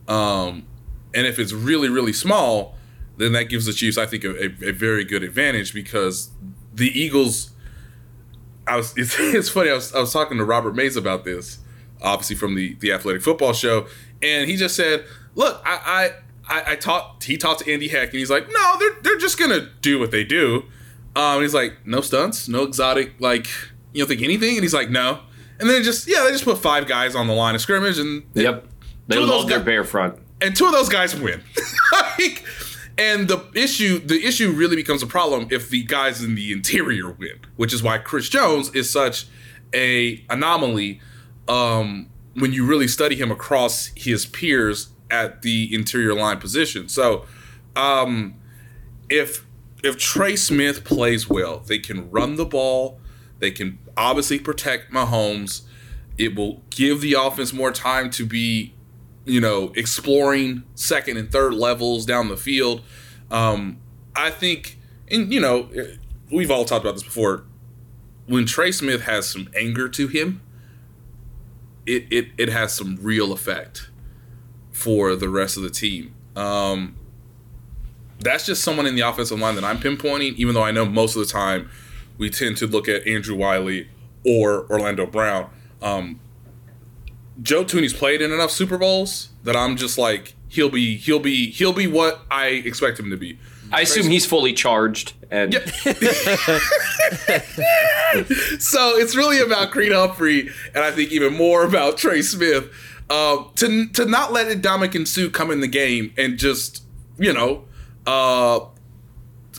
[0.08, 0.66] Um,
[1.14, 2.76] and if it's really, really small,
[3.18, 6.32] then that gives the Chiefs, I think, a, a, a very good advantage because
[6.74, 7.52] the Eagles.
[8.68, 8.94] I was.
[8.98, 9.70] It's, it's funny.
[9.70, 11.60] I was, I was talking to Robert Mays about this,
[12.02, 13.88] obviously from the the Athletic Football Show,
[14.24, 15.06] and he just said,
[15.36, 16.12] "Look, I
[16.50, 17.24] I, I, I talked.
[17.26, 20.12] He talked to Andy Heck, and he's like, no, they're they're just gonna do what
[20.12, 20.64] they do."
[21.16, 23.48] Um, he's like, "No stunts, no exotic, like
[23.94, 25.20] you don't think anything?" And he's like, "No."
[25.60, 28.24] And then just yeah, they just put five guys on the line of scrimmage, and
[28.34, 28.66] Yep.
[29.08, 30.20] They Two of those love their guys- bare front.
[30.42, 31.42] and two of those guys win.
[32.20, 32.44] like,
[32.98, 37.12] and the issue, the issue really becomes a problem if the guys in the interior
[37.12, 39.26] win, which is why Chris Jones is such
[39.74, 41.00] a anomaly
[41.48, 46.88] um, when you really study him across his peers at the interior line position.
[46.88, 47.26] So,
[47.76, 48.36] um,
[49.10, 49.46] if
[49.84, 53.00] if Trey Smith plays well, they can run the ball.
[53.40, 55.64] They can obviously protect Mahomes.
[56.18, 58.76] It will give the offense more time to be
[59.26, 62.82] you know, exploring second and third levels down the field.
[63.30, 63.80] Um,
[64.16, 64.78] I think,
[65.10, 65.70] and you know,
[66.32, 67.46] we've all talked about this before.
[68.26, 70.42] When Trey Smith has some anger to him,
[71.86, 73.90] it it, it has some real effect
[74.72, 76.14] for the rest of the team.
[76.36, 76.96] Um,
[78.20, 81.16] that's just someone in the offensive line that I'm pinpointing, even though I know most
[81.16, 81.70] of the time
[82.18, 83.90] we tend to look at Andrew Wylie
[84.26, 85.50] or Orlando Brown.
[85.82, 86.20] Um,
[87.42, 91.50] Joe Thuney's played in enough Super Bowls that I'm just like he'll be he'll be
[91.50, 93.40] he'll be what I expect him to be.
[93.72, 95.64] I assume he's fully charged and yep.
[98.60, 102.70] so it's really about Creed Humphrey, and I think even more about Trey Smith.
[103.10, 106.84] Uh, to to not let Ndamukong Suh come in the game and just
[107.18, 107.66] you know
[108.06, 108.60] uh,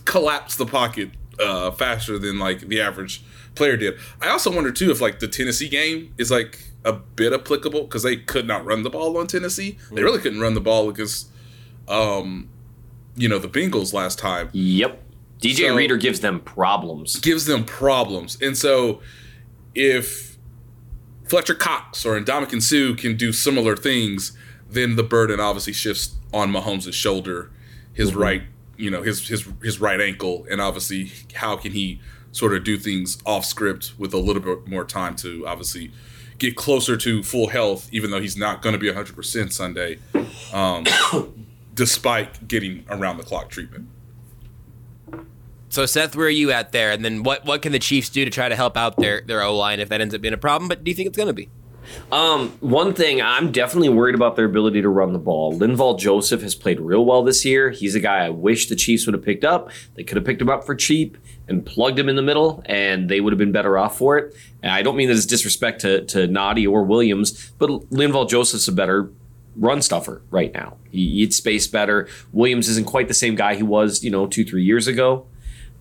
[0.04, 1.10] collapse the pocket
[1.40, 3.94] uh, faster than like the average player did.
[4.20, 8.02] I also wonder too if like the Tennessee game is like a bit applicable because
[8.02, 9.78] they could not run the ball on Tennessee.
[9.90, 11.28] They really couldn't run the ball against,
[11.88, 12.48] um,
[13.16, 14.48] you know, the Bengals last time.
[14.52, 15.02] Yep.
[15.40, 17.18] DJ So- Reader gives them problems.
[17.20, 19.00] Gives them problems, and so
[19.74, 20.36] if
[21.24, 24.36] Fletcher Cox or Ndamukong Suh can do similar things,
[24.68, 27.50] then the burden obviously shifts on Mahomes' shoulder,
[27.92, 28.42] his right,
[28.76, 32.00] you know, his his his right ankle, and obviously how can he
[32.32, 35.90] sort of do things off script with a little bit more time to obviously
[36.38, 39.98] get closer to full health, even though he's not going to be 100% Sunday,
[40.52, 40.84] um,
[41.74, 43.88] despite getting around the clock treatment.
[45.68, 46.90] So Seth, where are you at there?
[46.90, 49.42] And then what what can the Chiefs do to try to help out their their
[49.42, 50.68] O line if that ends up being a problem?
[50.68, 51.48] But do you think it's going to be?
[52.10, 55.58] Um, one thing I'm definitely worried about their ability to run the ball.
[55.58, 57.70] Linval Joseph has played real well this year.
[57.70, 59.70] He's a guy I wish the Chiefs would have picked up.
[59.94, 61.16] They could have picked him up for cheap
[61.48, 64.34] and plugged him in the middle, and they would have been better off for it.
[64.62, 68.68] And I don't mean that as disrespect to to Nnadi or Williams, but Linval Joseph's
[68.68, 69.10] a better
[69.56, 70.76] run stuffer right now.
[70.90, 72.08] He eats space better.
[72.32, 75.26] Williams isn't quite the same guy he was, you know, two three years ago,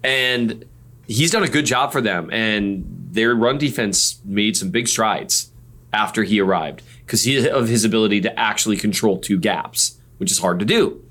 [0.04, 0.66] and
[1.08, 2.30] he's done a good job for them.
[2.32, 5.52] And their run defense made some big strides
[5.94, 10.60] after he arrived because of his ability to actually control two gaps, which is hard
[10.60, 11.04] to do.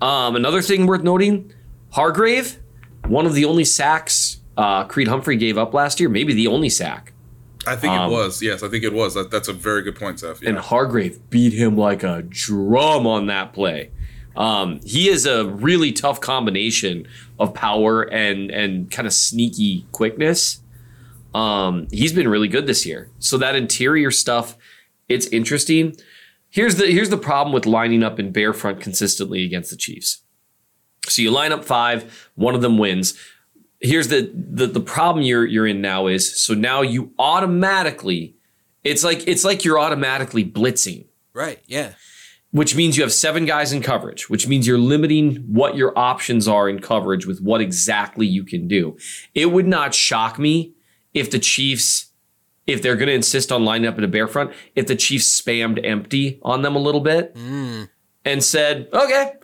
[0.00, 1.52] Um, another thing worth noting
[1.92, 2.58] Hargrave,
[3.06, 6.68] one of the only sacks uh, Creed Humphrey gave up last year, maybe the only
[6.68, 7.12] sack.
[7.66, 8.42] I think Um, it was.
[8.42, 9.14] Yes, I think it was.
[9.14, 10.42] That, that's a very good point, Seth.
[10.42, 10.50] Yeah.
[10.50, 13.90] And Hargrave beat him like a drum on that play.
[14.36, 17.06] Um, he is a really tough combination
[17.38, 20.62] of power and and kind of sneaky quickness.
[21.34, 23.10] Um, he's been really good this year.
[23.18, 24.56] So that interior stuff,
[25.08, 25.96] it's interesting.
[26.48, 30.22] Here's the here's the problem with lining up in bear front consistently against the Chiefs.
[31.06, 33.18] So you line up five, one of them wins.
[33.80, 38.36] Here's the the, the problem you're you're in now is so now you automatically
[38.84, 41.60] it's like it's like you're automatically blitzing Right.
[41.66, 41.92] Yeah.
[42.50, 46.48] which means you have seven guys in coverage, which means you're limiting what your options
[46.48, 48.96] are in coverage with what exactly you can do.
[49.34, 50.74] It would not shock me
[51.14, 52.10] if the Chiefs,
[52.66, 55.40] if they're going to insist on lining up in a bear front, if the Chiefs
[55.40, 57.84] spammed empty on them a little bit hmm.
[58.24, 59.34] and said, okay,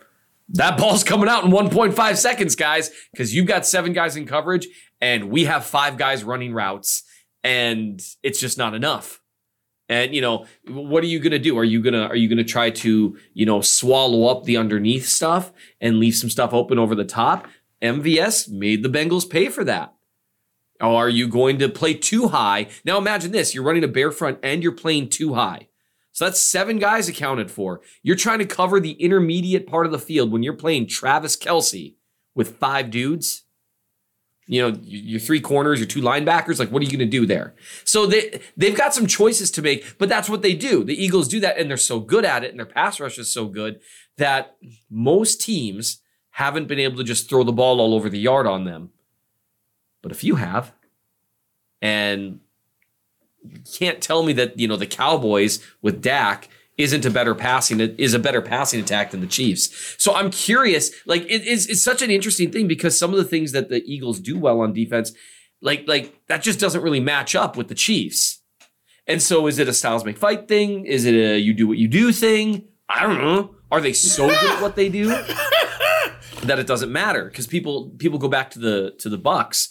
[0.49, 4.67] that ball's coming out in 1.5 seconds, guys, because you've got seven guys in coverage
[5.01, 7.03] and we have five guys running routes
[7.43, 9.21] and it's just not enough.
[9.89, 11.57] And you know, what are you to do?
[11.57, 15.51] Are you to are you to try to, you know, swallow up the underneath stuff
[15.79, 17.47] and leave some stuff open over the top?
[17.81, 19.93] MVS made the Bengals pay for that.
[20.81, 22.67] Or are you going to play too high?
[22.83, 25.67] Now imagine this, you're running a bare front and you're playing too high.
[26.17, 27.81] So that's seven guys accounted for.
[28.01, 31.93] You're trying to cover the intermediate part of the field when you're playing Travis Kelce
[32.33, 33.43] with five dudes
[34.47, 37.27] you know, your three corners, your two linebackers, like what are you going to do
[37.27, 37.53] there?
[37.83, 40.83] So they they've got some choices to make, but that's what they do.
[40.83, 43.31] The Eagles do that and they're so good at it and their pass rush is
[43.31, 43.79] so good
[44.17, 44.55] that
[44.89, 46.01] most teams
[46.31, 48.89] haven't been able to just throw the ball all over the yard on them.
[50.01, 50.73] But if you have.
[51.79, 52.39] And
[53.77, 58.13] can't tell me that, you know, the Cowboys with Dak isn't a better passing is
[58.13, 59.95] a better passing attack than the Chiefs.
[59.97, 63.23] So I'm curious, like it is it's such an interesting thing because some of the
[63.23, 65.11] things that the Eagles do well on defense,
[65.61, 68.41] like like that just doesn't really match up with the Chiefs.
[69.07, 70.85] And so is it a Styles McFight thing?
[70.85, 72.67] Is it a you do what you do thing?
[72.89, 73.55] I don't know.
[73.71, 75.07] Are they so good at what they do
[76.43, 77.25] that it doesn't matter?
[77.25, 79.69] Because people people go back to the to the Bucks.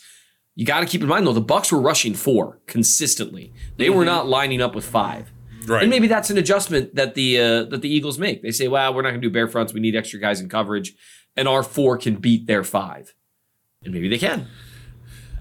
[0.57, 3.53] You got to keep in mind though, the Bucks were rushing four consistently.
[3.77, 5.31] They were not lining up with five.
[5.67, 5.83] Right.
[5.83, 8.41] And maybe that's an adjustment that the uh, that the Eagles make.
[8.43, 9.73] They say, "Well, we're not going to do bare fronts.
[9.75, 10.95] We need extra guys in coverage,
[11.37, 13.15] and our four can beat their five,
[13.85, 14.47] and maybe they can.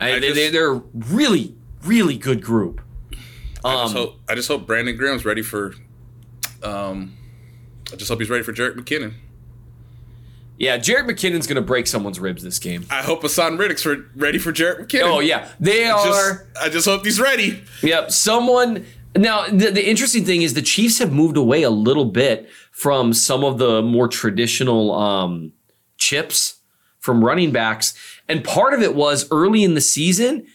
[0.01, 2.81] I, they, they, they're a really, really good group.
[3.63, 5.75] I just Um, hope I just hope Brandon Graham's ready for.
[6.63, 7.15] Um,
[7.93, 9.13] I just hope he's ready for Jerick McKinnon.
[10.57, 12.85] Yeah, Jerick McKinnon's going to break someone's ribs this game.
[12.89, 15.03] I hope Haason Reddick's for, ready for Jerick McKinnon.
[15.03, 16.05] Oh yeah, they I are.
[16.05, 17.63] just, I just hope he's ready.
[17.81, 18.11] Yep.
[18.11, 18.85] Someone.
[19.17, 23.13] Now, the, the interesting thing is the Chiefs have moved away a little bit from
[23.13, 25.53] some of the more traditional um,
[25.97, 26.59] chips
[26.99, 27.93] from running backs.
[28.27, 30.45] And part of it was early in the season,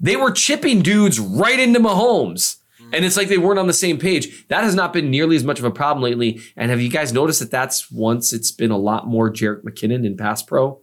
[0.00, 2.56] they were chipping dudes right into Mahomes.
[2.92, 4.46] And it's like they weren't on the same page.
[4.48, 6.40] That has not been nearly as much of a problem lately.
[6.56, 10.06] And have you guys noticed that that's once it's been a lot more Jerick McKinnon
[10.06, 10.80] in pass pro?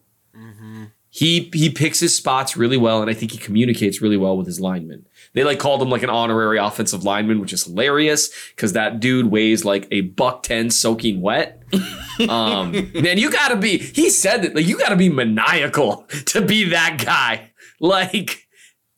[1.09, 4.45] He he picks his spots really well, and I think he communicates really well with
[4.47, 5.07] his linemen.
[5.31, 9.27] They like called him like an honorary offensive lineman, which is hilarious because that dude
[9.27, 11.63] weighs like a buck ten soaking wet.
[12.29, 13.77] Um, man, you gotta be.
[13.77, 17.51] He said that like you gotta be maniacal to be that guy.
[17.81, 18.44] Like,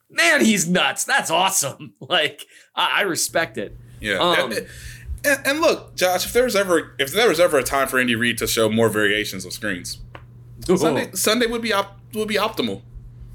[0.10, 1.04] man, he's nuts.
[1.04, 1.94] That's awesome.
[2.02, 2.46] Like,
[2.76, 3.76] I, I respect it.
[4.00, 4.20] Yeah.
[4.20, 4.68] Um, and,
[5.26, 8.00] and, and look, Josh, if there was ever if there was ever a time for
[8.00, 9.98] Andy Reid to show more variations of screens,
[10.66, 12.82] Sunday Sunday would be op- would be optimal.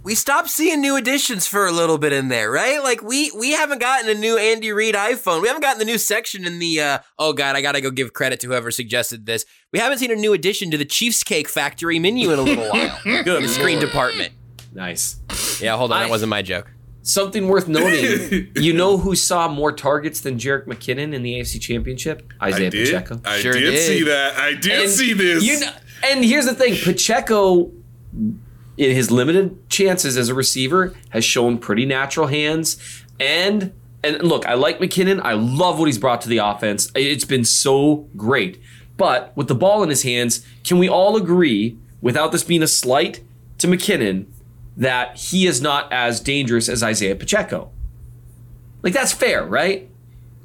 [0.04, 2.82] we stopped seeing new additions for a little bit in there, right?
[2.82, 5.42] Like we we haven't gotten a new Andy Reid iPhone.
[5.42, 8.12] We haven't gotten the new section in the uh oh god, I gotta go give
[8.12, 9.44] credit to whoever suggested this.
[9.72, 12.70] We haven't seen a new addition to the Chiefs Cake Factory menu in a little
[12.70, 12.98] while.
[13.04, 14.32] Good the screen department.
[14.74, 15.16] Nice.
[15.60, 16.70] Yeah, hold on, I- that wasn't my joke.
[17.04, 18.52] Something worth noting.
[18.56, 22.32] you know who saw more targets than Jerick McKinnon in the AFC Championship?
[22.40, 22.86] Isaiah I did.
[22.92, 23.20] Pacheco.
[23.24, 23.86] I Sure did, did.
[23.86, 24.36] see that.
[24.36, 25.42] I did And see this.
[25.44, 25.70] You know,
[26.04, 27.72] and here's the thing: Pacheco,
[28.12, 28.36] in
[28.76, 32.76] his limited chances as a receiver, has shown pretty natural hands.
[33.18, 33.72] And
[34.04, 35.20] and look, I like McKinnon.
[35.24, 36.90] I love what he's brought to the offense.
[36.94, 38.60] It's been so great.
[38.96, 42.68] But with the ball in his hands, can we all agree, without this being a
[42.68, 43.22] slight
[43.58, 44.26] to McKinnon,
[44.76, 47.70] that he is not as dangerous as Isaiah Pacheco?
[48.82, 49.88] Like that's fair, right?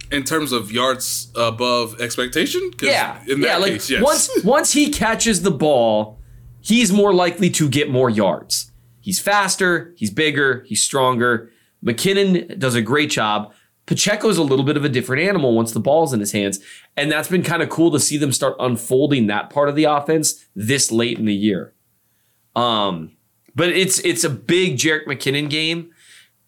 [0.09, 3.57] in terms of yards above expectation, Yeah, In that yeah.
[3.57, 4.01] Like case, yes.
[4.01, 6.17] once once he catches the ball,
[6.61, 8.71] he's more likely to get more yards.
[9.01, 11.51] He's faster, he's bigger, he's stronger.
[11.84, 13.53] McKinnon does a great job.
[13.86, 16.59] Pacheco's a little bit of a different animal once the ball's in his hands,
[16.95, 19.86] and that's been kind of cool to see them start unfolding that part of the
[19.86, 21.73] offense this late in the year.
[22.55, 23.16] Um,
[23.57, 25.91] but it's it's a big Jerick McKinnon game.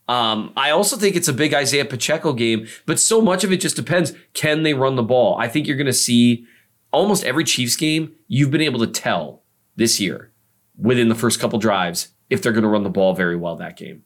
[0.07, 3.57] Um, I also think it's a big Isaiah Pacheco game, but so much of it
[3.57, 4.13] just depends.
[4.33, 5.37] Can they run the ball?
[5.37, 6.45] I think you're going to see
[6.91, 9.43] almost every Chiefs game, you've been able to tell
[9.75, 10.31] this year
[10.77, 13.77] within the first couple drives if they're going to run the ball very well that
[13.77, 14.03] game.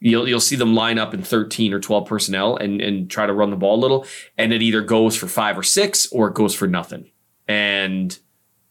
[0.00, 3.32] You'll, you'll see them line up in 13 or 12 personnel and, and try to
[3.32, 4.06] run the ball a little,
[4.36, 7.10] and it either goes for five or six or it goes for nothing.
[7.48, 8.16] And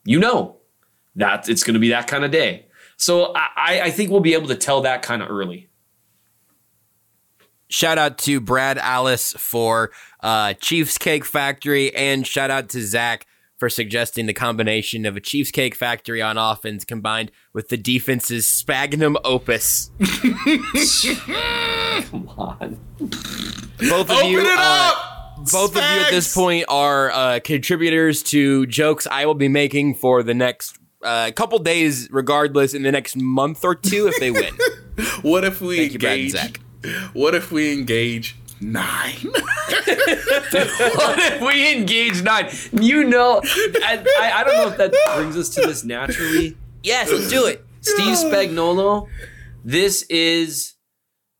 [0.03, 0.57] you know
[1.15, 2.67] that it's going to be that kind of day.
[3.03, 5.67] So I, I think we'll be able to tell that kind of early.
[7.67, 9.91] Shout out to Brad Alice for
[10.21, 13.25] uh, Chiefs Cake Factory, and shout out to Zach
[13.57, 18.45] for suggesting the combination of a Chiefs Cake Factory on offense combined with the defense's
[18.45, 19.91] Spagnum opus.
[22.09, 22.79] Come on.
[22.99, 25.51] Both of Open you, it uh, up.
[25.51, 29.95] both of you at this point are uh, contributors to jokes I will be making
[29.95, 34.31] for the next uh, couple days, regardless, in the next month or two if they
[34.31, 34.53] win.
[35.23, 36.31] What if we Thank you, engage?
[36.33, 36.59] Zach.
[37.13, 39.15] What if we engage nine?
[39.23, 42.49] what if we engage nine?
[42.73, 46.55] You know, I, I, I don't know if that brings us to this naturally.
[46.83, 47.65] yes, let's do it.
[47.81, 49.07] Steve Spagnuolo,
[49.63, 50.73] this is,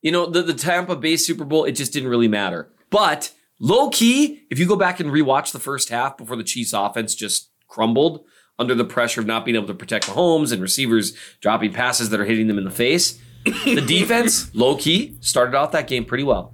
[0.01, 2.69] you know, the, the Tampa Bay Super Bowl, it just didn't really matter.
[2.89, 6.73] But low key, if you go back and rewatch the first half before the Chiefs
[6.73, 8.25] offense just crumbled
[8.59, 12.19] under the pressure of not being able to protect Mahomes and receivers dropping passes that
[12.19, 16.23] are hitting them in the face, the defense, low key, started off that game pretty
[16.23, 16.53] well.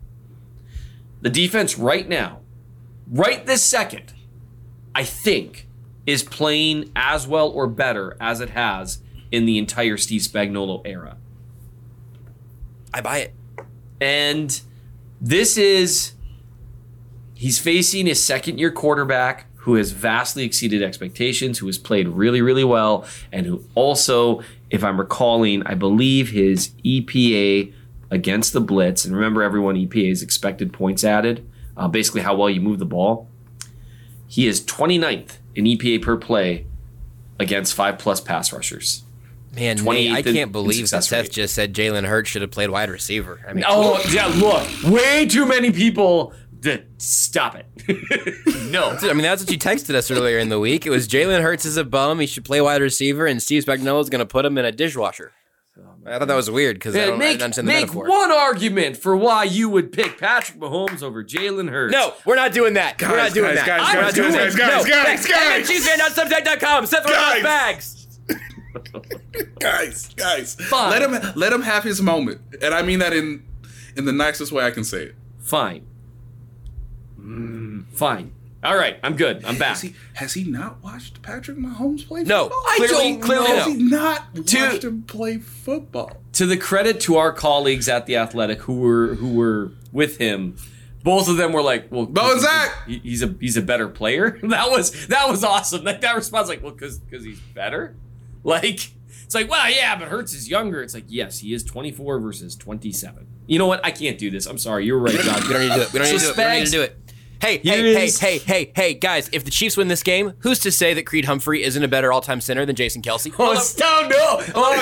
[1.22, 2.40] The defense right now,
[3.08, 4.14] right this second,
[4.96, 5.68] I think,
[6.06, 9.00] is playing as well or better as it has
[9.32, 11.18] in the entire Steve Spagnuolo era.
[12.94, 13.36] I buy it.
[14.02, 14.60] And
[15.22, 16.14] this is
[17.36, 22.42] he's facing his second year quarterback who has vastly exceeded expectations, who has played really,
[22.42, 27.74] really well, and who also, if I'm recalling, I believe his EPA
[28.10, 31.46] against the blitz, and remember everyone EPA is expected points added,
[31.76, 33.28] uh, basically how well you move the ball.
[34.28, 36.66] He is 29th in EPA per play
[37.38, 39.04] against five plus pass rushers.
[39.56, 41.32] Man, Nate, I can't believe that Seth rate.
[41.32, 43.44] just said Jalen Hurts should have played wide receiver.
[43.48, 46.34] I mean, Oh yeah, look, way too many people.
[46.62, 47.66] That stop it.
[48.72, 50.86] no, I mean, that's what you texted us earlier in the week.
[50.86, 52.20] It was Jalen Hurts is a bum.
[52.20, 54.72] He should play wide receiver, and Steve Spagnuolo is going to put him in a
[54.72, 55.32] dishwasher.
[56.06, 58.10] I thought that was weird because I don't I make didn't understand the make metaphor.
[58.10, 61.94] one argument for why you would pick Patrick Mahomes over Jalen Hurts.
[61.94, 63.02] No, we're not doing that.
[63.02, 63.68] we're not Guys, doing guys, that.
[63.68, 64.86] guys, We're guys, not doing guys, that.
[64.86, 65.36] guys, no.
[65.36, 65.70] guys, guys.
[65.70, 66.86] mnchiefsfan.substack.com.
[66.88, 67.16] Seth Guys.
[67.16, 67.96] Rollins bags.
[69.60, 70.90] guys, guys, Fine.
[70.92, 73.44] let him let him have his moment, and I mean that in
[73.96, 75.16] in the nicest way I can say it.
[75.40, 75.86] Fine.
[77.30, 78.32] Mm, fine.
[78.62, 79.46] All right, I'm good.
[79.46, 79.70] I'm back.
[79.70, 82.24] Has he has he not watched Patrick Mahomes play?
[82.24, 82.64] No, football?
[82.68, 83.54] I clearly, don't clearly know.
[83.56, 83.60] no.
[83.64, 86.18] Has he not To- watched him play football?
[86.34, 90.58] to the credit to our colleagues at the Athletic who were who were with him,
[91.04, 92.86] both of them were like, "Well, Bo and Zach!
[92.86, 95.86] he- he's a he's a better player." That was that was awesome.
[95.86, 97.96] Like that response, like, "Well, because because he's better."
[98.44, 98.92] Like
[99.26, 102.56] it's like, "Well, yeah, but Hurts is younger." It's like, yes, he is 24 versus
[102.56, 103.28] 27.
[103.48, 103.86] You know what?
[103.86, 104.46] I can't do this.
[104.46, 104.86] I'm sorry.
[104.86, 105.42] You're right, John.
[105.46, 105.94] We don't need to do it.
[105.94, 106.38] We don't need to do it.
[106.38, 106.98] We don't need to do it.
[107.42, 109.30] Hey, Here hey, hey, hey, hey, hey, guys!
[109.32, 112.12] If the Chiefs win this game, who's to say that Creed Humphrey isn't a better
[112.12, 113.34] all-time center than Jason Kelce?
[113.40, 114.10] Oh, stop!
[114.10, 114.44] No!
[114.56, 114.76] Oh,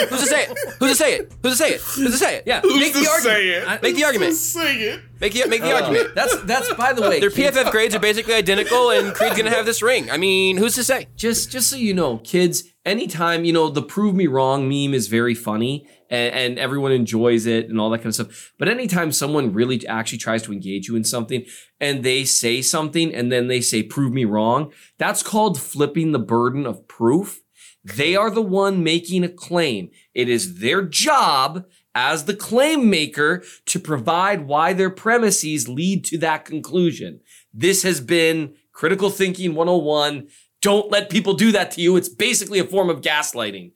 [0.00, 0.06] no!
[0.06, 0.58] Who's to say it?
[0.78, 1.32] Who's to say it?
[1.42, 1.80] Who's to say it?
[1.82, 2.44] Who's to say it?
[2.46, 3.22] Yeah, Who's make to the argument.
[3.36, 3.82] say it?
[3.82, 4.32] Make the argument.
[4.34, 5.00] Say it.
[5.20, 6.14] Make the make the uh, argument.
[6.14, 7.20] That's that's by the way.
[7.20, 10.10] Their PFF grades are basically identical, and Creed's gonna have this ring.
[10.10, 11.08] I mean, who's to say?
[11.16, 15.08] just just so you know, kids, anytime, you know, the prove me wrong meme is
[15.08, 18.52] very funny and, and everyone enjoys it and all that kind of stuff.
[18.58, 21.44] But anytime someone really actually tries to engage you in something
[21.80, 26.18] and they say something and then they say, prove me wrong, that's called flipping the
[26.18, 27.42] burden of proof.
[27.84, 29.90] They are the one making a claim.
[30.14, 36.18] It is their job as the claim maker to provide why their premises lead to
[36.18, 37.20] that conclusion.
[37.54, 40.28] This has been Critical Thinking 101.
[40.66, 41.96] Don't let people do that to you.
[41.96, 43.70] It's basically a form of gaslighting.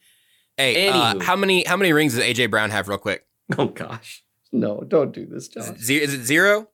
[0.56, 3.24] Hey, uh, how many how many rings does AJ Brown have, real quick?
[3.56, 4.24] Oh gosh.
[4.50, 5.78] No, don't do this, Josh.
[5.78, 6.66] Ze- is it zero?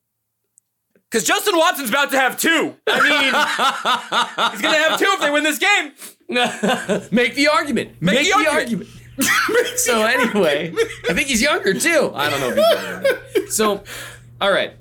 [1.11, 2.75] Because Justin Watson's about to have two.
[2.87, 5.93] I mean, he's gonna have two if they win this game.
[7.12, 8.01] Make the argument.
[8.01, 8.89] Make Make, the the, argument.
[9.19, 9.79] argument.
[9.79, 10.73] so anyway,
[11.11, 12.11] I think he's younger too.
[12.14, 13.51] I don't know if he's younger.
[13.51, 13.85] So,
[14.41, 14.73] all right.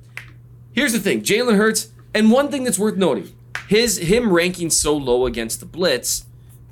[0.72, 3.34] Here's the thing: Jalen Hurts, and one thing that's worth noting,
[3.68, 6.26] his him ranking so low against the blitz,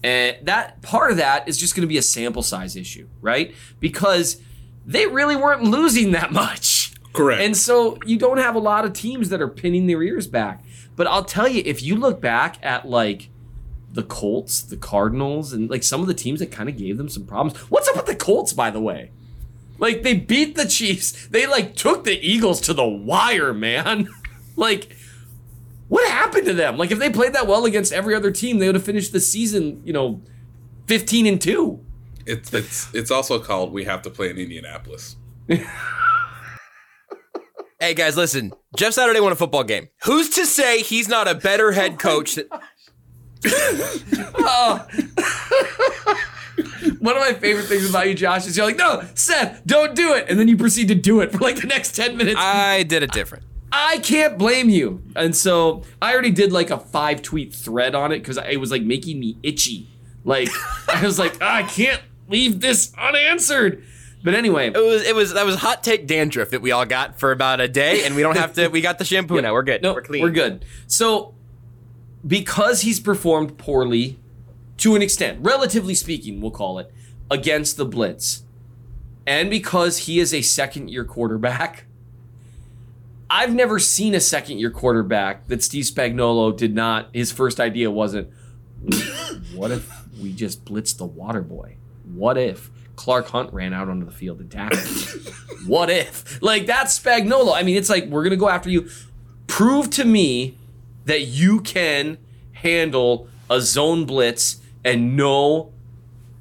[0.04, 3.54] and that part of that is just going to be a sample size issue, right?
[3.80, 4.42] Because
[4.86, 6.94] they really weren't losing that much.
[7.14, 7.42] Correct.
[7.42, 10.64] And so you don't have a lot of teams that are pinning their ears back.
[10.96, 13.30] But I'll tell you, if you look back at like
[13.94, 17.10] the Colts, the Cardinals, and like some of the teams that kind of gave them
[17.10, 17.58] some problems.
[17.70, 19.12] What's up with the Colts, by the way?
[19.78, 21.28] Like they beat the Chiefs.
[21.28, 24.10] They like took the Eagles to the wire, man.
[24.56, 24.96] like
[25.88, 26.78] what happened to them?
[26.78, 29.20] Like if they played that well against every other team, they would have finished the
[29.20, 30.22] season, you know,
[30.88, 31.80] 15 and 2.
[32.26, 35.18] It's it's it's also called we have to play in Indianapolis.
[37.84, 38.54] Hey guys, listen.
[38.78, 39.90] Jeff Saturday won a football game.
[40.06, 42.36] Who's to say he's not a better oh head coach?
[42.36, 42.48] That,
[44.38, 44.88] oh.
[47.00, 50.14] One of my favorite things about you, Josh, is you're like, no, Seth, don't do
[50.14, 50.30] it.
[50.30, 52.40] And then you proceed to do it for like the next 10 minutes.
[52.40, 53.44] I did it different.
[53.76, 55.02] I can't blame you.
[55.16, 58.70] And so I already did like a five tweet thread on it because it was
[58.70, 59.88] like making me itchy.
[60.24, 60.50] Like,
[60.88, 63.84] I was like, "Ah, I can't leave this unanswered.
[64.24, 67.20] But anyway, It was it was that was hot take dandruff that we all got
[67.20, 68.68] for about a day, and we don't have to.
[68.70, 69.52] We got the shampoo now.
[69.54, 69.82] We're good.
[69.82, 70.22] no, we're clean.
[70.22, 70.64] We're good.
[70.88, 71.34] So,
[72.26, 74.20] because he's performed poorly
[74.78, 76.92] to an extent, relatively speaking, we'll call it,
[77.30, 78.44] against the Blitz,
[79.28, 81.86] and because he is a second year quarterback,
[83.36, 87.90] I've never seen a second year quarterback that Steve Spagnuolo did not, his first idea
[87.90, 88.32] wasn't,
[89.56, 89.90] what if
[90.22, 91.78] we just blitzed the water boy?
[92.14, 95.34] What if Clark Hunt ran out onto the field and tackled him?
[95.66, 96.44] what if?
[96.44, 97.56] Like, that's Spagnuolo.
[97.56, 98.88] I mean, it's like, we're going to go after you.
[99.48, 100.56] Prove to me
[101.06, 102.20] that you can
[102.52, 105.74] handle a zone blitz and know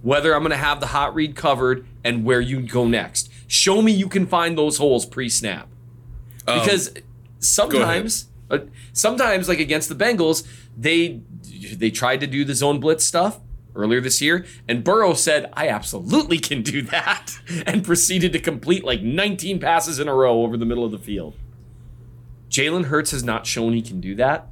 [0.03, 3.30] whether I'm going to have the hot read covered and where you go next.
[3.47, 5.68] Show me you can find those holes pre snap.
[6.47, 6.93] Because
[7.38, 8.59] sometimes, uh,
[8.93, 11.20] sometimes like against the Bengals, they
[11.74, 13.40] they tried to do the zone blitz stuff
[13.74, 18.84] earlier this year, and Burrow said, "I absolutely can do that," and proceeded to complete
[18.84, 21.34] like 19 passes in a row over the middle of the field.
[22.51, 24.49] Jalen Hurts has not shown he can do that.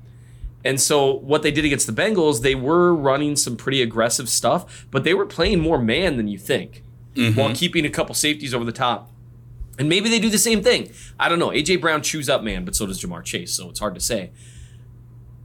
[0.65, 4.87] And so what they did against the Bengals, they were running some pretty aggressive stuff,
[4.91, 6.83] but they were playing more man than you think,
[7.35, 9.10] while keeping a couple safeties over the top.
[9.81, 10.93] And maybe they do the same thing.
[11.19, 11.49] I don't know.
[11.49, 14.31] AJ Brown chews up man, but so does Ja'Marr Chase, so it's hard to say.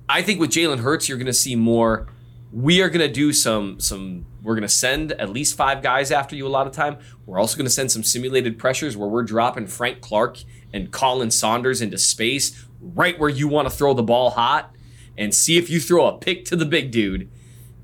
[0.09, 2.07] I think with Jalen Hurts, you're going to see more.
[2.51, 4.25] We are going to do some some.
[4.43, 6.97] We're going to send at least five guys after you a lot of time.
[7.25, 10.39] We're also going to send some simulated pressures where we're dropping Frank Clark
[10.73, 14.75] and Colin Saunders into space right where you want to throw the ball hot,
[15.17, 17.31] and see if you throw a pick to the big dude,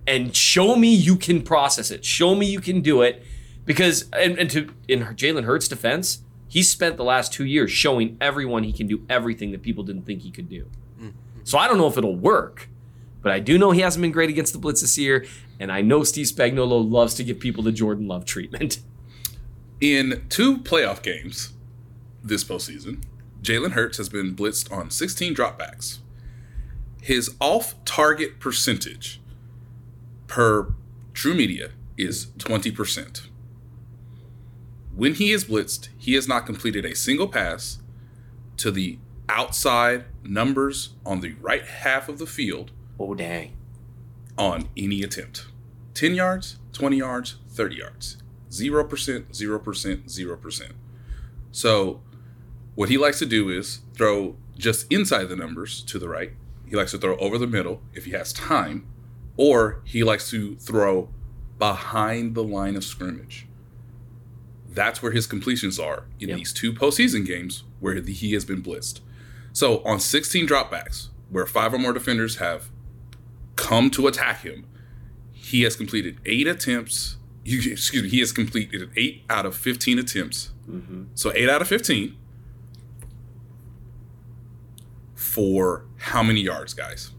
[0.06, 2.04] and show me you can process it.
[2.04, 3.24] Show me you can do it,
[3.64, 8.18] because and, and to in Jalen Hurts' defense, he spent the last two years showing
[8.20, 10.66] everyone he can do everything that people didn't think he could do.
[11.00, 11.10] Mm-hmm.
[11.46, 12.68] So I don't know if it'll work,
[13.22, 15.26] but I do know he hasn't been great against the blitz this year,
[15.62, 18.80] and I know Steve Spagnuolo loves to give people the Jordan Love treatment.
[19.80, 21.54] In two playoff games
[22.22, 23.02] this postseason,
[23.42, 26.00] Jalen Hurts has been blitzed on 16 dropbacks.
[27.02, 29.22] His off target percentage
[30.28, 30.74] per
[31.14, 33.28] TruMedia is 20%.
[35.02, 37.80] When he is blitzed, he has not completed a single pass
[38.58, 43.58] to the outside numbers on the right half of the field Oh dang!
[44.38, 45.48] on any attempt
[45.96, 48.18] 10 yards, 20 yards, 30 yards.
[48.52, 50.72] 0%, 0%, 0%.
[51.52, 52.02] So,
[52.76, 56.34] what he likes to do is throw just inside the numbers to the right.
[56.68, 58.86] He likes to throw over the middle if he has time,
[59.36, 61.10] or he likes to throw
[61.58, 63.48] behind the line of scrimmage.
[64.74, 66.38] That's where his completions are in Yep.
[66.38, 69.02] these two postseason games where he has been blitzed.
[69.54, 72.70] So on 16 dropbacks, where five or more defenders have
[73.56, 74.66] come to attack him,
[75.34, 77.18] he has completed eight attempts.
[77.44, 80.52] you- Excuse me, he has completed eight out of 15 attempts.
[80.70, 81.04] Mm-hmm.
[81.16, 82.16] So eight out of 15
[85.16, 87.12] for how many yards, guys?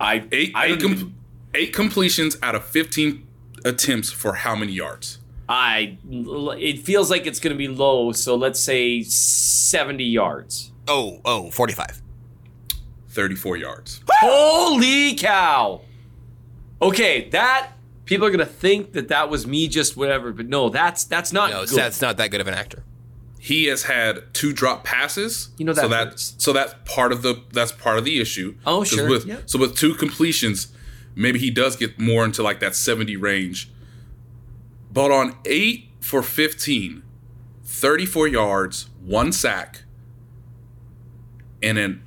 [0.00, 1.14] I Eight, I eight, com-
[1.54, 3.26] eight completions out of 15
[3.64, 5.18] attempts for how many yards?
[5.48, 10.72] I it feels like it's going to be low, so let's say 70 yards.
[10.88, 12.00] Oh, oh, 45.
[13.10, 14.00] 34 yards.
[14.20, 15.82] Holy cow.
[16.82, 17.70] Okay, that
[18.04, 21.32] people are going to think that that was me just whatever, but no, that's that's
[21.32, 21.76] not No, good.
[21.78, 22.82] that's not that good of an actor.
[23.38, 25.50] He has had two drop passes.
[25.58, 26.30] You know that so hurts.
[26.32, 28.56] that's so that's part of the that's part of the issue.
[28.66, 29.38] Oh sure, With, yeah.
[29.46, 30.68] So with two completions,
[31.14, 33.70] maybe he does get more into like that 70 range.
[34.94, 37.02] But on 8 for 15,
[37.64, 39.82] 34 yards, one sack,
[41.60, 42.04] and then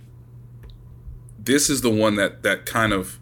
[1.38, 3.19] this is the one that that kind of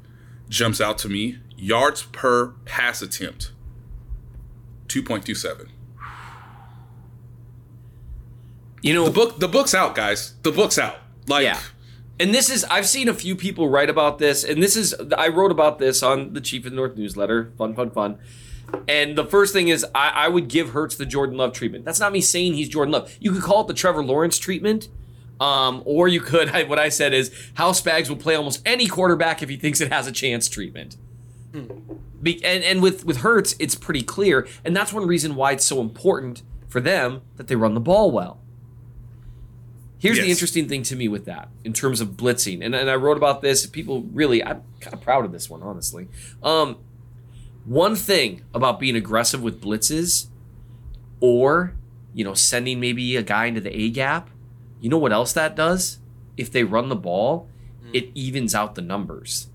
[0.50, 1.40] jumps out to me.
[1.58, 3.54] Yards per pass attempt.
[4.88, 5.70] 2.27.
[8.84, 10.36] you know The book the book's out, guys.
[10.44, 10.98] The book's out.
[11.28, 11.60] Like Yeah.
[12.20, 15.30] And this is I've seen a few people write about this, and this is I
[15.30, 17.52] wrote about this on the Chief of the North newsletter.
[17.58, 18.20] Fun, fun, fun.
[18.88, 21.86] And the first thing is I, I would give Hurts the Jordan Love treatment.
[21.86, 23.16] That's not me saying he's Jordan Love.
[23.20, 24.90] You could call it the Trevor Lawrence treatment.
[25.40, 28.88] Um, or you could I, what I said is House Bags will play almost any
[28.88, 30.98] quarterback if he thinks it has a chance treatment.
[32.22, 35.66] Be, and, and with with Hurts, it's pretty clear, and that's one reason why it's
[35.66, 38.42] so important for them that they run the ball well.
[39.98, 42.96] Here's the interesting thing to me with that in terms of blitzing, and, and I
[42.96, 43.66] wrote about this.
[43.66, 46.08] People really, I'm kind of proud of this one, honestly.
[46.44, 46.78] Um,
[47.66, 50.28] one thing about being aggressive with blitzes,
[51.20, 51.76] or
[52.14, 54.30] you know, sending maybe a guy into the A gap,
[54.80, 56.00] you know what else that does?
[56.38, 57.50] If they run the ball,
[57.82, 57.90] hmm.
[57.94, 59.50] it evens out the numbers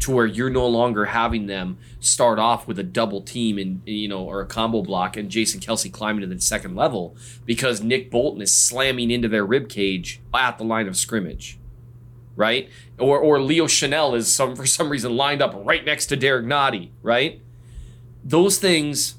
[0.00, 4.06] to where you're no longer having them start off with a double team and you
[4.06, 7.16] know or a combo block and Jason Kelce climbing to the second level
[7.46, 11.58] because Nick Bolton is slamming into their rib cage at the line of scrimmage.
[12.36, 12.68] Right?
[12.98, 16.46] Or or Leo Chenal is some for some reason lined up right next to Derrick
[16.46, 17.40] Nnadi, right?
[18.24, 19.16] Those things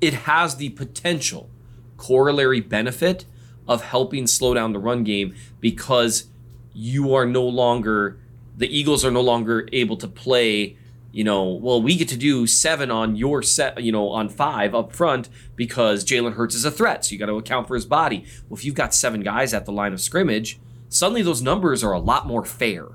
[0.00, 1.48] it has the potential
[1.96, 3.24] corollary benefit
[3.68, 6.26] of helping slow down the run game because
[6.74, 8.18] you are no longer
[8.56, 10.76] the Eagles are no longer able to play,
[11.10, 14.74] you know, well, we get to do seven on your set, you know, on five
[14.74, 17.04] up front because Jalen Hurts is a threat.
[17.04, 18.24] So you got to account for his body.
[18.48, 20.60] Well, if you've got seven guys at the line of scrimmage,
[20.92, 22.86] suddenly those numbers are a lot more fair.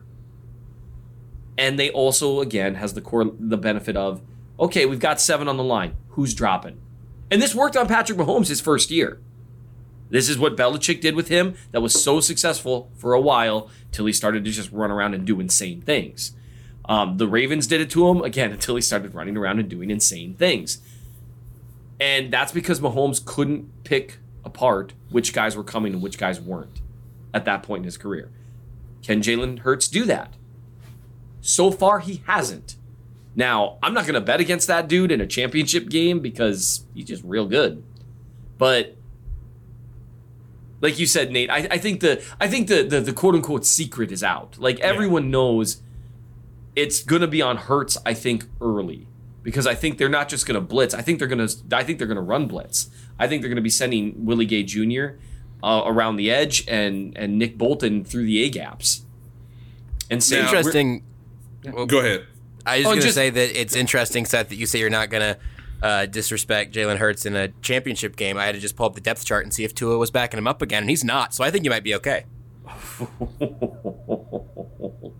[1.58, 4.22] And they also, again, has the core the benefit of,
[4.60, 5.96] okay, we've got seven on the line.
[6.10, 6.80] Who's dropping?
[7.32, 9.20] And this worked on Patrick Mahomes his first year.
[10.10, 14.06] This is what Belichick did with him that was so successful for a while till
[14.06, 16.34] he started to just run around and do insane things.
[16.86, 19.90] Um, the Ravens did it to him again until he started running around and doing
[19.90, 20.80] insane things.
[22.00, 26.80] And that's because Mahomes couldn't pick apart which guys were coming and which guys weren't
[27.34, 28.32] at that point in his career.
[29.04, 30.34] Can Jalen Hurts do that?
[31.42, 32.76] So far, he hasn't.
[33.36, 37.06] Now, I'm not going to bet against that dude in a championship game because he's
[37.06, 37.84] just real good.
[38.58, 38.98] But
[40.82, 43.66] like you said, Nate, I, I think the I think the, the the quote unquote
[43.66, 44.58] secret is out.
[44.58, 45.82] Like everyone knows
[46.76, 49.08] it's gonna be on Hurts, I think, early.
[49.44, 50.94] Because I think they're not just gonna blitz.
[50.94, 52.90] I think they're gonna I think they're gonna run blitz.
[53.18, 55.18] I think they're gonna be sending Willie Gay Jr.
[55.64, 59.02] Uh, around the edge and and Nick Bolton through the A gaps.
[60.12, 61.04] And say Now- Interesting.
[61.88, 62.26] Go ahead.
[62.66, 64.90] I was Oh, going to just- say that it's interesting, Seth, that you say you're
[64.92, 65.38] not going to
[65.86, 68.38] uh, disrespect Jalen Hurts in a championship game.
[68.38, 70.38] I had to just pull up the depth chart and see if Tua was backing
[70.38, 71.34] him up again, and he's not.
[71.34, 72.26] So I think you might be okay.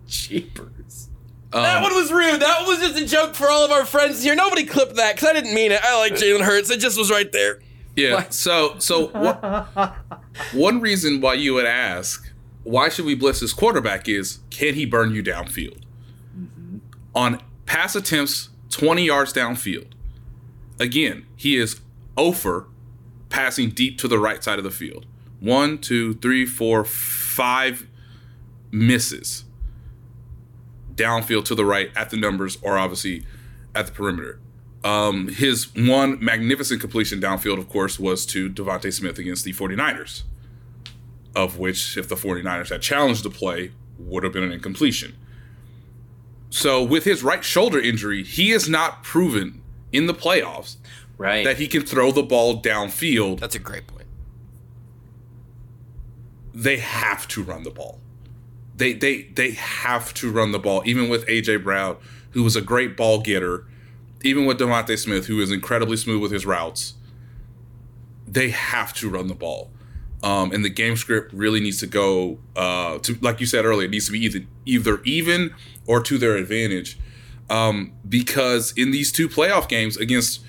[0.06, 1.08] Jeepers.
[1.52, 2.40] that one was rude.
[2.40, 4.34] That was just a joke for all of our friends here.
[4.34, 5.80] Nobody clipped that because I didn't mean it.
[5.82, 6.70] I like Jalen Hurts.
[6.70, 7.60] It just was right there.
[7.98, 8.28] Yeah.
[8.30, 9.94] So so what,
[10.52, 12.32] one reason why you would ask
[12.62, 15.80] why should we blitz this quarterback is can he burn you downfield?
[16.38, 16.78] Mm-hmm.
[17.14, 19.88] On pass attempts 20 yards downfield.
[20.78, 21.80] Again, he is
[22.16, 22.68] over
[23.30, 25.06] passing deep to the right side of the field.
[25.40, 27.86] One, two, three, four, five
[28.70, 29.44] misses
[30.94, 33.24] downfield to the right at the numbers or obviously
[33.74, 34.40] at the perimeter.
[34.84, 40.22] Um, his one magnificent completion downfield, of course, was to DeVonta Smith against the 49ers.
[41.34, 45.16] of which, if the 49ers had challenged the play, would have been an incompletion.
[46.50, 49.62] So, with his right shoulder injury, he has not proven
[49.92, 50.76] in the playoffs
[51.16, 51.44] right.
[51.44, 53.40] that he can throw the ball downfield.
[53.40, 54.06] That's a great point.
[56.54, 58.00] They have to run the ball.
[58.74, 61.96] They they they have to run the ball, even with AJ Brown,
[62.30, 63.66] who was a great ball getter,
[64.22, 66.94] even with DeVonta Smith, who is incredibly smooth with his routes.
[68.26, 69.70] They have to run the ball.
[70.22, 73.86] Um, and the game script really needs to go uh, to, like you said earlier,
[73.86, 75.54] it needs to be either either even
[75.86, 76.98] or to their advantage.
[77.48, 80.40] Um, because in these two playoff games against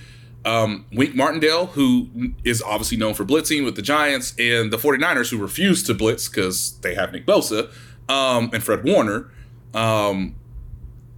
[0.43, 5.30] um, Wink Martindale, who is obviously known for blitzing with the Giants, and the 49ers,
[5.32, 7.72] who refuse to blitz because they have Nick Bosa
[8.09, 9.32] um, and Fred Warner,
[9.74, 10.36] um,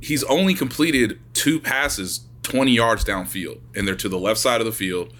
[0.01, 4.65] he's only completed two passes 20 yards downfield, and they're to the left side of
[4.65, 5.13] the field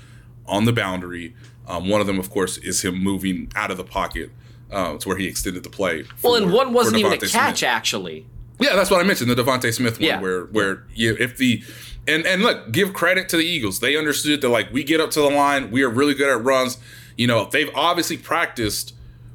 [0.46, 1.36] on the boundary.
[1.68, 4.32] Um, one of them, of course, is him moving out of the pocket
[4.72, 6.06] uh, to where he extended the play.
[6.24, 7.64] well, and one wasn't even a catch, Smith.
[7.64, 8.26] actually.
[8.60, 9.30] Yeah, that's what I mentioned.
[9.30, 10.22] The DeVonta Smith one, Yeah.
[10.22, 11.64] where where you if the
[12.08, 13.80] and and look, give credit to the Eagles.
[13.80, 16.44] They understood that like we get up to the line, we are really good at
[16.44, 16.78] runs.
[17.18, 18.94] You know, they've obviously practiced.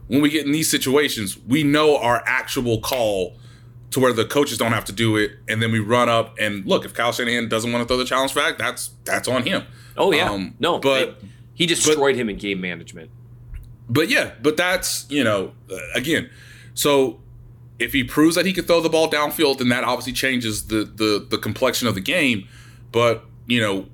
[0.08, 3.36] When we get in these situations, we know our actual call
[3.90, 6.64] to where the coaches don't have to do it, and then we run up and
[6.66, 6.84] look.
[6.84, 9.64] If Kyle Shanahan doesn't want to throw the challenge flag, that's that's on him.
[9.96, 13.10] Oh yeah, Um, no, but they- he destroyed him in game management.
[13.88, 16.28] but yeah, but that's you know uh, again.
[16.74, 17.20] So
[17.78, 20.84] if he proves that he can throw the ball downfield, then that obviously changes the
[20.84, 22.46] the the complexion of the game.
[22.92, 23.86] But you know,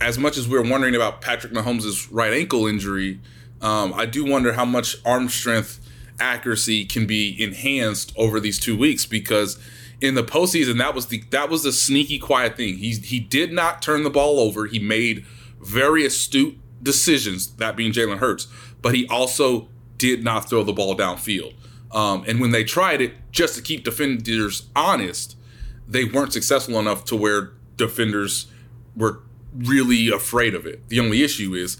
[0.00, 3.20] as much as we're wondering about Patrick Mahomes' right ankle injury,
[3.62, 5.80] um, I do wonder how much arm strength
[6.18, 9.58] accuracy can be enhanced over these two weeks because
[10.00, 12.78] in the postseason that was the that was the sneaky quiet thing.
[12.78, 14.66] He he did not turn the ball over.
[14.66, 15.24] He made
[15.60, 18.48] very astute decisions, that being Jalen Hurts,
[18.82, 21.54] but he also did not throw the ball downfield.
[21.92, 25.36] Um, and when they tried it, just to keep defenders honest,
[25.88, 28.46] they weren't successful enough to where defenders
[28.94, 29.20] were
[29.54, 30.88] really afraid of it.
[30.88, 31.78] The only issue is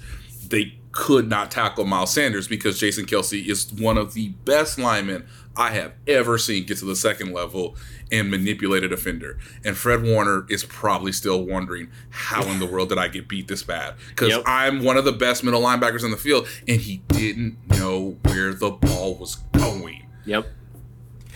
[0.48, 5.26] they could not tackle Miles Sanders because Jason Kelce is one of the best linemen
[5.56, 7.76] I have ever seen get to the second level
[8.10, 9.38] and manipulate a defender.
[9.64, 13.48] And Fred Warner is probably still wondering how in the world did I get beat
[13.48, 13.94] this bad?
[14.08, 14.42] Because Yep.
[14.46, 18.52] I'm one of the best middle linebackers in the field, and he didn't know where
[18.54, 20.06] the ball was going.
[20.24, 20.46] Yep.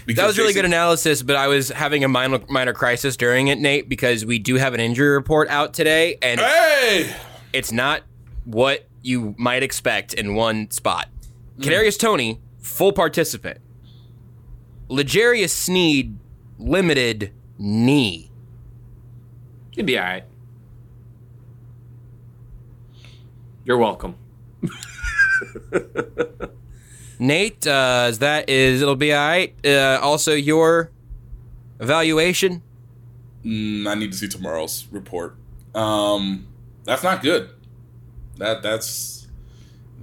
[0.07, 3.49] That was really Jason- good analysis, but I was having a minor, minor crisis during
[3.49, 7.15] it, Nate, because we do have an injury report out today, and Hey!
[7.53, 8.03] it's not
[8.45, 11.09] what you might expect in one spot.
[11.59, 13.59] Kadarius Toney, full participant.
[14.89, 16.19] L'Jarius Sneed,
[16.59, 18.31] limited knee.
[19.73, 20.25] He'd be all right.
[23.65, 24.17] You're welcome.
[27.19, 29.55] Nate, uh, is that is it'll be all right.
[29.65, 30.91] Uh, also, your
[31.79, 32.63] evaluation.
[33.45, 35.37] Mm, I need to see tomorrow's report.
[35.75, 36.49] Um,
[36.85, 37.51] that's not good.
[38.41, 39.29] That that's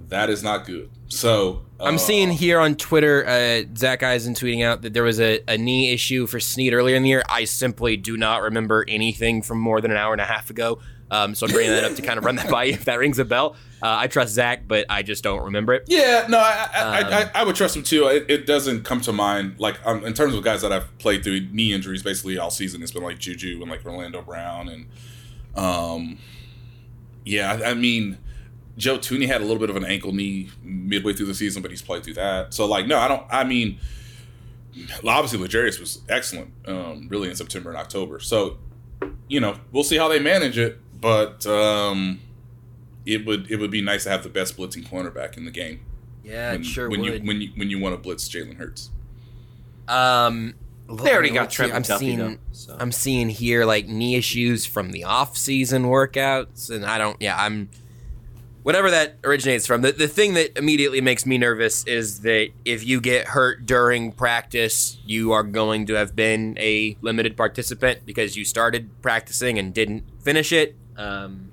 [0.08, 0.90] that is not good.
[1.08, 5.20] So I'm uh, seeing here on Twitter, uh, Zach Eisen tweeting out that there was
[5.20, 7.22] a, a knee issue for Sneed earlier in the year.
[7.28, 10.80] I simply do not remember anything from more than an hour and a half ago.
[11.10, 12.98] Um, so I'm bringing that up to kind of run that by you if that
[12.98, 13.56] rings a bell.
[13.82, 15.84] Uh, I trust Zach, but I just don't remember it.
[15.86, 18.06] Yeah, no, I I, I, Um, I, I would trust him too.
[18.08, 21.24] It, it doesn't come to mind like um, in terms of guys that I've played
[21.24, 22.82] through knee injuries basically all season.
[22.82, 24.86] It's been like Juju and like Orlando Brown and
[25.54, 26.18] um,
[27.24, 28.18] yeah, I, I mean.
[28.78, 31.70] Joe Thuney had a little bit of an ankle knee midway through the season, but
[31.70, 32.54] he's played through that.
[32.54, 33.26] So, like, no, I don't.
[33.28, 33.78] I mean,
[35.06, 38.20] obviously, L'Jarius was excellent, um, really in September and October.
[38.20, 38.56] So,
[39.28, 42.20] you know, we'll see how they manage it, but um,
[43.04, 45.80] it would it would be nice to have the best blitzing cornerback in the game.
[46.24, 47.22] Yeah, when, it sure when would.
[47.22, 48.90] you when you when you want to blitz Jalen Hurts.
[49.88, 50.54] Um,
[50.88, 52.76] They already got let's Trent I'm McDuffie, seeing, though, so.
[52.78, 57.20] I'm seeing here like knee issues from the off-season workouts, and I don't.
[57.20, 57.70] Yeah, I'm.
[58.68, 59.80] Whatever that originates from.
[59.80, 64.12] The, the thing that immediately makes me nervous is that if you get hurt during
[64.12, 69.72] practice, you are going to have been a limited participant because you started practicing and
[69.72, 70.76] didn't finish it.
[70.98, 71.50] Um,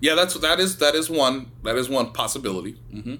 [0.00, 2.72] Yeah, that's that is that is one that is one possibility.
[2.90, 3.14] hmm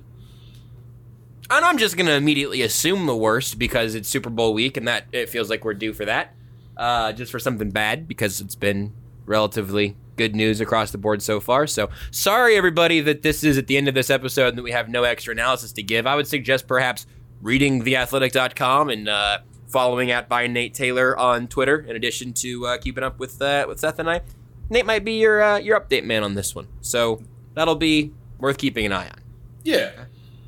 [1.48, 5.04] And I'm just gonna immediately assume the worst because it's Super Bowl week, and that
[5.12, 6.34] it feels like we're due for that.
[6.76, 8.92] Uh, just for something bad because it's been
[9.26, 11.66] relatively good news across the board so far.
[11.66, 14.72] So sorry everybody that this is at the end of this episode and that we
[14.72, 16.06] have no extra analysis to give.
[16.06, 17.06] I would suggest perhaps
[17.42, 19.38] reading theathletic.com and uh,
[19.68, 21.78] following at by Nate Taylor on Twitter.
[21.80, 24.22] In addition to uh, keeping up with uh, with Seth and I,
[24.70, 26.68] Nate might be your uh, your update man on this one.
[26.80, 27.22] So
[27.54, 29.20] that'll be worth keeping an eye on.
[29.64, 29.90] Yeah.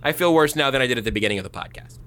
[0.02, 1.98] I feel worse now than I did at the beginning of the podcast.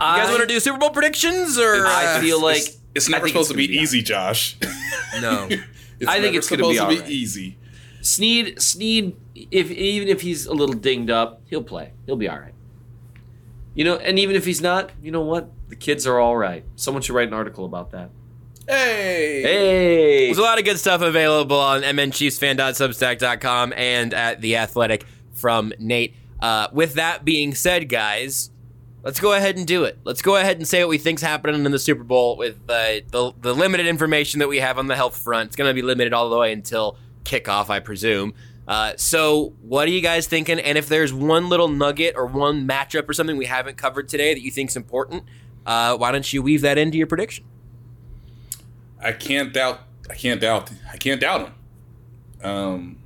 [0.00, 3.26] You guys want to do Super Bowl predictions, or I feel like it's, it's never
[3.26, 4.56] supposed it's to be, gonna be easy, Josh.
[5.20, 5.48] No?
[6.00, 7.10] It's I think never it's gonna be supposed to be alright.
[7.10, 7.58] easy.
[8.02, 11.90] Sneed, Sneed, if even if he's a little dinged up, he'll play.
[12.06, 12.54] He'll be all right.
[13.74, 15.50] You know, and even if he's not, you know what?
[15.68, 16.64] The kids are all right.
[16.76, 18.10] Someone should write an article about that.
[18.68, 25.04] Hey, Hey, There's a lot of good stuff available on mnchiefsfan.substack.com and at The Athletic
[25.32, 26.14] from Nate.
[26.40, 28.50] Uh, with that being said, guys,
[29.02, 29.98] let's go ahead and do it.
[30.04, 33.00] Let's go ahead and say what we think's happening in the Super Bowl with uh,
[33.10, 35.48] the, the limited information that we have on the health front.
[35.48, 38.34] It's going to be limited all the way until kickoff, I presume.
[38.66, 40.60] Uh, so, what are you guys thinking?
[40.60, 44.34] And if there's one little nugget or one matchup or something we haven't covered today
[44.34, 45.24] that you think's important,
[45.64, 47.44] uh, why don't you weave that into your prediction?
[49.02, 49.80] I can't doubt.
[50.10, 50.70] I can't doubt.
[50.92, 51.54] I can't doubt him.
[52.42, 52.98] Um,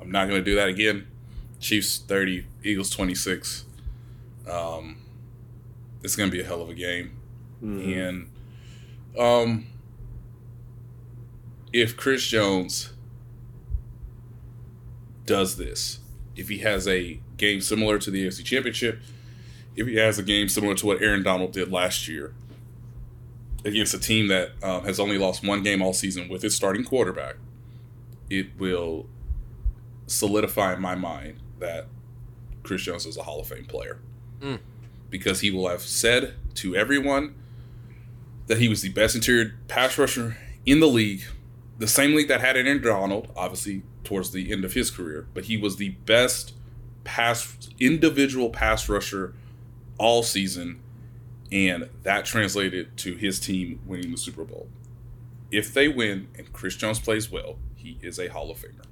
[0.00, 1.08] I'm not going to do that again.
[1.58, 3.64] Chiefs 30, Eagles 26.
[4.48, 4.98] Um,
[6.04, 7.16] it's going to be a hell of a game.
[7.80, 8.30] And
[9.18, 9.66] um,
[11.72, 12.92] if Chris Jones
[15.24, 16.00] does this,
[16.36, 19.00] if he has a game similar to the AFC Championship,
[19.76, 22.34] if he has a game similar to what Aaron Donald did last year
[23.64, 26.84] against a team that um, has only lost one game all season with its starting
[26.84, 27.36] quarterback,
[28.28, 29.06] it will
[30.06, 31.86] solidify in my mind that
[32.62, 34.00] Chris Jones is a Hall of Fame player.
[34.40, 34.58] Mm.
[35.14, 37.36] Because he will have said to everyone
[38.48, 40.36] that he was the best interior pass rusher
[40.66, 41.22] in the league,
[41.78, 45.44] the same league that had Aaron Donald, obviously towards the end of his career, but
[45.44, 46.52] he was the best
[47.04, 49.34] pass individual pass rusher
[49.98, 50.80] all season,
[51.52, 54.66] and that translated to his team winning the Super Bowl.
[55.52, 58.84] If they win and Chris Jones plays well, he is a Hall of Famer.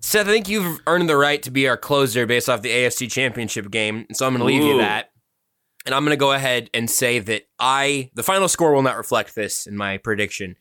[0.00, 3.10] Seth, I think you've earned the right to be our closer based off the AFC
[3.10, 5.10] Championship game, so I'm going to leave you that.
[5.86, 8.96] And I'm going to go ahead and say that I, the final score will not
[8.96, 10.56] reflect this in my prediction,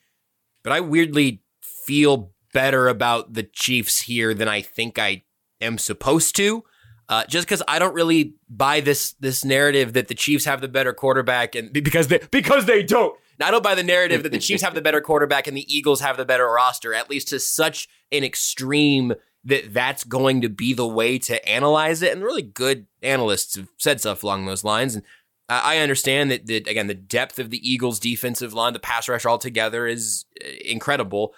[0.64, 5.24] but I weirdly feel better about the Chiefs here than I think I
[5.62, 6.64] am supposed to.
[7.08, 10.68] Uh, just because I don't really buy this this narrative that the Chiefs have the
[10.68, 13.18] better quarterback, and because they because they don't.
[13.40, 15.66] Now, I don't buy the narrative that the Chiefs have the better quarterback and the
[15.74, 19.14] Eagles have the better roster, at least to such an extreme
[19.44, 22.14] that that's going to be the way to analyze it.
[22.14, 24.96] And really good analysts have said stuff along those lines.
[24.96, 25.04] And
[25.48, 29.26] I understand that, that again, the depth of the Eagles' defensive line, the pass rush
[29.26, 31.34] altogether is uh, incredible.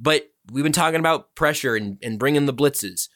[0.00, 3.08] But we've been talking about pressure and, and bringing the blitzes.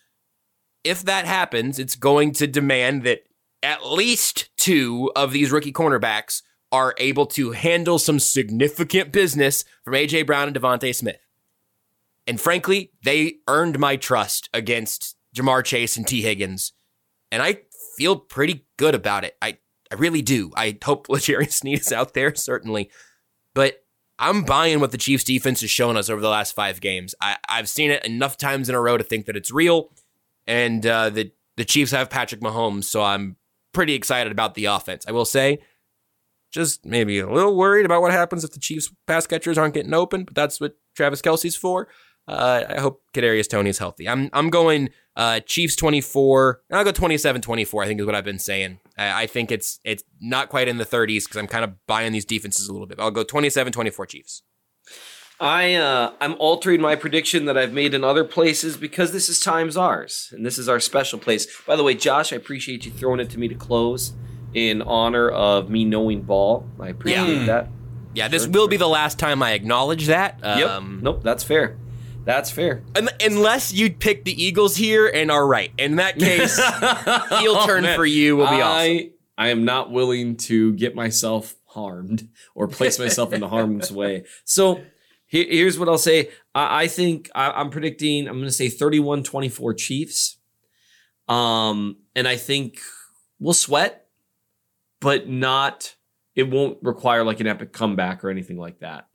[0.84, 3.24] If that happens, it's going to demand that
[3.62, 9.94] at least two of these rookie cornerbacks are able to handle some significant business from
[9.94, 11.25] AJ Brown and DeVonta Smith.
[12.26, 16.72] And frankly, they earned my trust against Ja'Marr Chase and Tee Higgins.
[17.30, 17.60] And I
[17.96, 19.36] feel pretty good about it.
[19.40, 19.58] I,
[19.90, 20.52] I really do.
[20.56, 22.90] I hope L'Jarius Sneed is out there, certainly.
[23.54, 23.84] But
[24.18, 27.14] I'm buying what the Chiefs defense has shown us over the last five games.
[27.20, 29.90] I, I've seen it enough times in a row to think that it's real.
[30.46, 33.36] And uh, the, the Chiefs have Patrick Mahomes, so I'm
[33.72, 35.04] pretty excited about the offense.
[35.06, 35.58] I will say,
[36.50, 39.92] just maybe a little worried about what happens if the Chiefs pass catchers aren't getting
[39.92, 41.88] open, but that's what Travis Kelce's for.
[42.28, 44.08] Uh, I hope Kadarius Toney is healthy.
[44.08, 46.60] I'm I'm going uh, Chiefs 24.
[46.72, 47.84] I'll go 27-24.
[47.84, 48.80] I think is what I've been saying.
[48.98, 52.12] I, I think it's it's not quite in the 30s because I'm kind of buying
[52.12, 52.98] these defenses a little bit.
[52.98, 54.42] I'll go 27-24 Chiefs.
[55.38, 59.38] I uh, I'm altering my prediction that I've made in other places because this is
[59.38, 61.46] Time's Yours, and this is our special place.
[61.66, 64.14] By the way, Josh, I appreciate you throwing it to me to close
[64.54, 66.66] in honor of me knowing ball.
[66.80, 67.46] I appreciate Yeah.
[67.46, 67.68] that.
[68.14, 70.40] Yeah, this will be the last time I acknowledge that.
[70.42, 70.70] Yep.
[70.70, 71.76] Um, Nope, that's fair.
[72.26, 72.82] That's fair.
[72.96, 75.70] un- unless you pick the Eagles here and are right.
[75.78, 76.56] In that case,
[77.40, 78.62] heel turn Oh, for you will be awesome.
[78.66, 83.92] I, I am not willing to get myself harmed or place myself in the harm's
[83.92, 84.24] way.
[84.44, 84.80] So
[85.26, 86.30] here, here's what I'll say.
[86.54, 90.38] I, I think I, I'm predicting, I'm going to say 31 24 Chiefs.
[91.28, 92.80] Um, and I think
[93.38, 94.06] we'll sweat,
[95.00, 95.94] but not,
[96.34, 99.06] it won't require like an epic comeback or anything like that.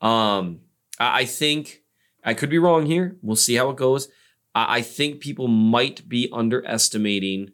[0.00, 0.60] Um,
[0.98, 1.82] I, I think
[2.24, 3.16] I could be wrong here.
[3.22, 4.08] We'll see how it goes.
[4.54, 7.52] I, I think people might be underestimating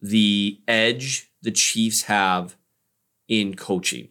[0.00, 2.56] the edge the Chiefs have
[3.28, 4.08] in coaching.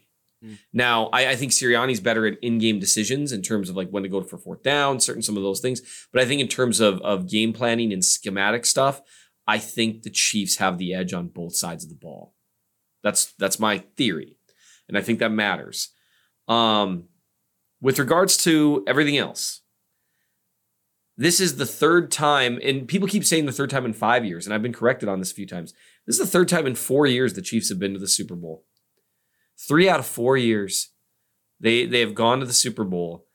[0.71, 4.09] Now, I, I think Sirianni's better at in-game decisions in terms of like when to
[4.09, 5.81] go for fourth down, certain some of those things.
[6.13, 9.01] But I think in terms of of game planning and schematic stuff,
[9.47, 12.33] I think the Chiefs have the edge on both sides of the ball.
[13.03, 14.37] That's that's my theory,
[14.87, 15.89] and I think that matters.
[16.47, 17.05] Um,
[17.81, 19.61] with regards to everything else,
[21.19, 24.45] This is the third time, and people keep saying the third time in five years,
[24.45, 25.73] and I've been corrected on this a few times.
[26.05, 28.35] This is the third time in four years the Chiefs have been to the Super
[28.35, 28.65] Bowl.
[29.57, 30.91] Three out of four years,
[31.59, 33.25] they they have gone to the Super Bowl,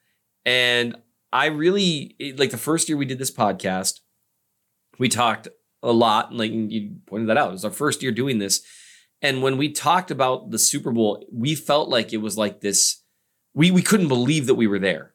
[0.45, 0.97] and
[1.33, 3.99] I really like the first year we did this podcast.
[5.01, 5.49] We talked
[5.83, 7.49] a lot, and like you pointed that out.
[7.49, 8.63] It was our first year doing this,
[9.21, 13.02] and when we talked about the Super Bowl, we felt like it was like this.
[13.55, 15.13] We we couldn't believe that we were there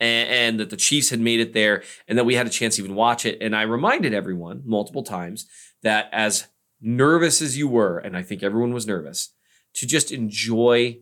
[0.00, 2.76] and, and, that the Chiefs had made it there and that we had a chance
[2.76, 3.38] to even watch it.
[3.40, 5.46] And I reminded everyone multiple times
[5.82, 6.46] that as
[6.80, 9.32] nervous as you were, and I think everyone was nervous,
[9.74, 10.98] to just enjoy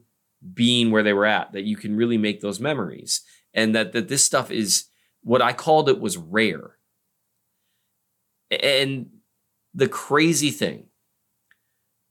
[0.55, 3.23] being where they were at, that you can really make those memories.
[3.55, 4.87] And that that this stuff is
[5.23, 6.77] what I called it was rare.
[8.51, 9.11] And
[9.75, 10.87] the crazy thing,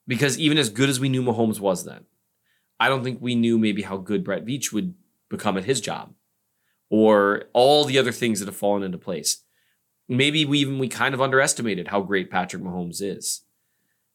[0.07, 2.05] because even as good as we knew Mahomes was then,
[2.79, 4.93] I don't think we knew maybe how good Brett Veach would
[5.29, 6.13] become at his job
[6.89, 9.43] or all the other things that have fallen into place.
[10.07, 13.43] Maybe we even we kind of underestimated how great Patrick Mahomes is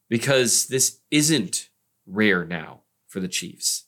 [0.09, 1.69] because this isn't
[2.07, 3.87] rare now for the Chiefs.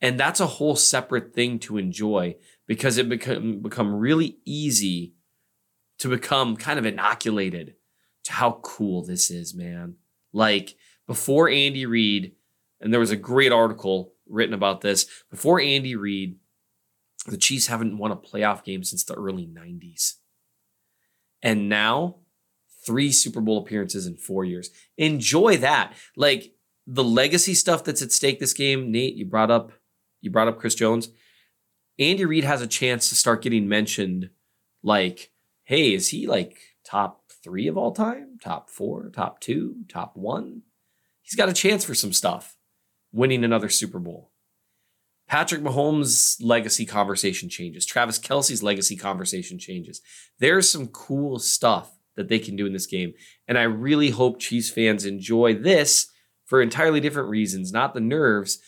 [0.00, 2.36] And that's a whole separate thing to enjoy
[2.66, 5.14] because it become become really easy
[5.98, 7.74] to become kind of inoculated
[8.24, 9.94] to how cool this is, man.
[10.32, 10.76] Like
[11.06, 12.32] before Andy Reid,
[12.80, 16.36] and there was a great article written about this, before Andy Reid
[17.26, 20.14] the Chiefs haven't won a playoff game since the early 90s.
[21.42, 22.16] And now,
[22.84, 24.70] three Super Bowl appearances in four years.
[24.96, 25.92] Enjoy that.
[26.16, 26.54] Like
[26.86, 29.72] the legacy stuff that's at stake this game, Nate, you brought up
[30.20, 31.10] you brought up Chris Jones.
[31.98, 34.30] Andy Reid has a chance to start getting mentioned
[34.82, 35.30] like,
[35.64, 38.38] hey, is he like top three of all time?
[38.42, 40.62] Top four, top two, top one?
[41.22, 42.55] He's got a chance for some stuff,
[43.12, 44.30] winning another Super Bowl.
[45.28, 47.84] Patrick Mahomes' legacy conversation changes.
[47.84, 50.00] Travis Kelce's legacy conversation changes.
[50.38, 53.12] There's some cool stuff that they can do in this game.
[53.48, 56.08] And I really hope Chiefs fans enjoy this
[56.44, 58.58] for entirely different reasons, not the nerves.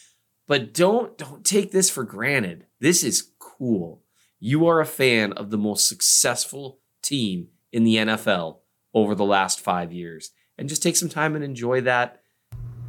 [0.46, 2.66] But don't don't take this for granted.
[2.80, 4.02] This is cool.
[4.40, 8.58] You are a fan of the most successful team in the NFL
[8.94, 10.30] over the last five years.
[10.56, 12.22] And just take some time and enjoy that.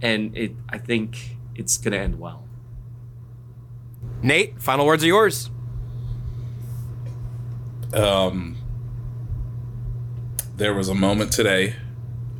[0.01, 2.45] And it I think it's gonna end well.
[4.21, 5.49] Nate, final words are yours.
[7.93, 8.57] Um,
[10.55, 11.75] there was a moment today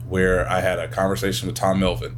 [0.07, 2.15] where I had a conversation with Tom Melvin.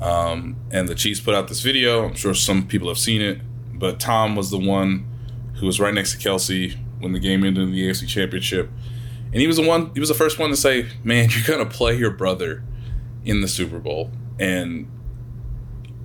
[0.00, 2.06] Um, and the Chiefs put out this video.
[2.06, 3.40] I'm sure some people have seen it,
[3.74, 5.06] but Tom was the one
[5.54, 8.70] who was right next to Kelce when the game ended in the AFC Championship.
[9.32, 11.66] And he was the one, he was the first one to say, Man, you're going
[11.66, 12.62] to play your brother
[13.24, 14.10] in the Super Bowl.
[14.38, 14.90] And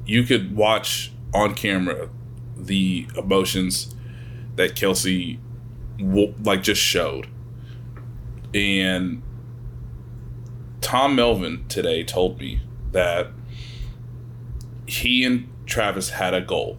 [0.05, 2.09] you could watch on camera
[2.55, 3.95] the emotions
[4.55, 5.39] that Kelce
[6.43, 7.27] like just showed.
[8.53, 9.21] And
[10.81, 13.27] Tom Melvin today told me that
[14.85, 16.77] he and Travis had a goal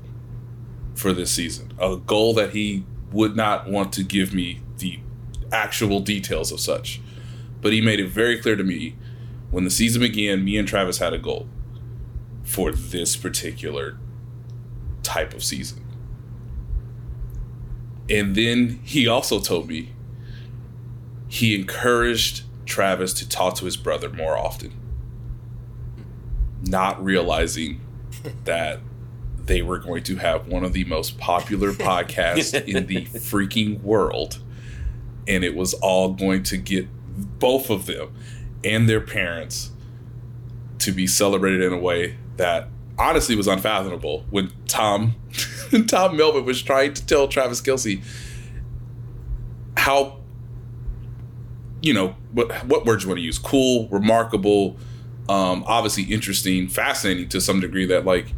[0.95, 5.01] for this season, a goal that he would not want to give me the
[5.51, 7.01] actual details of such.
[7.61, 8.97] But he made it very clear to me
[9.51, 11.49] when the season began, me and Travis had a goal
[12.53, 13.97] for this particular
[15.03, 15.83] type of season.
[18.11, 19.93] And then he also told me
[21.29, 24.75] he encouraged Travis to talk to his brother more often,
[26.61, 27.81] not realizing
[28.45, 28.81] that
[29.47, 34.43] they were going to have one of the most popular podcasts in the freaking world.
[35.27, 36.87] And it was all going to get
[37.39, 38.13] both of them
[38.63, 39.71] and their parents
[40.81, 42.69] to be celebrated in a way that
[42.99, 45.15] honestly was unfathomable when Tom
[45.87, 48.03] Tom Melvin was trying to tell Travis Kelce
[49.77, 50.19] how
[51.81, 54.77] you know what what words you want to use cool remarkable
[55.29, 58.35] um obviously interesting fascinating to some degree that like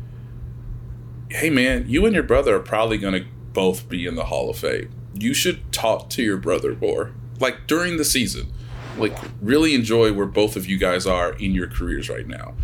[1.30, 4.50] hey man you and your brother are probably going to both be in the hall
[4.50, 4.90] of fame.
[5.14, 7.12] You should talk to your brother more.
[7.38, 8.52] Like during the season
[8.98, 12.54] like really enjoy where both of you guys are in your careers right now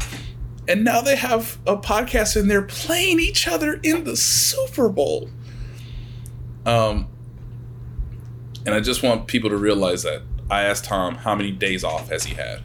[0.70, 5.28] and now they have a podcast and they're playing each other in the Super Bowl.
[6.64, 7.09] Um,
[8.64, 12.09] and I just want people to realize that I asked Tom how many days off
[12.10, 12.62] has he had.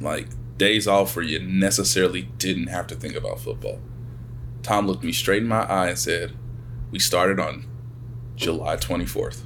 [0.00, 0.26] Like
[0.58, 3.78] days off where you necessarily didn't have to think about football.
[4.64, 6.32] Tom looked me straight in my eye and said,
[6.90, 7.66] "We started on
[8.34, 9.44] July 24th.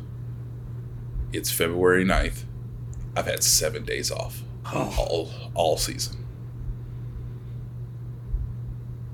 [1.30, 2.44] It's February 9th.
[3.14, 4.42] I've had seven days off
[4.72, 6.19] all all season."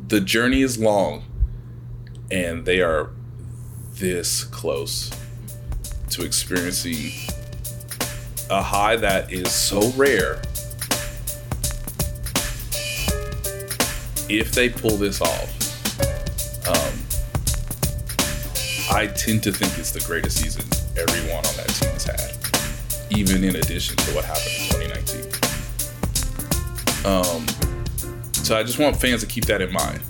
[0.08, 1.24] The journey is long
[2.30, 3.10] and they are
[3.94, 5.10] this close
[6.10, 7.12] to experiencing
[8.50, 10.40] a high that is so rare.
[14.28, 15.52] If they pull this off,
[16.68, 16.94] um,
[18.96, 20.64] I tend to think it's the greatest season
[20.96, 22.36] everyone on that team has had,
[23.16, 25.26] even in addition to what happened in 2019.
[27.06, 27.65] Um,
[28.46, 30.00] so I just want fans to keep that in mind.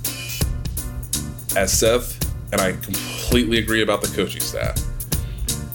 [1.56, 2.22] As Seth,
[2.52, 4.78] and I completely agree about the coaching staff,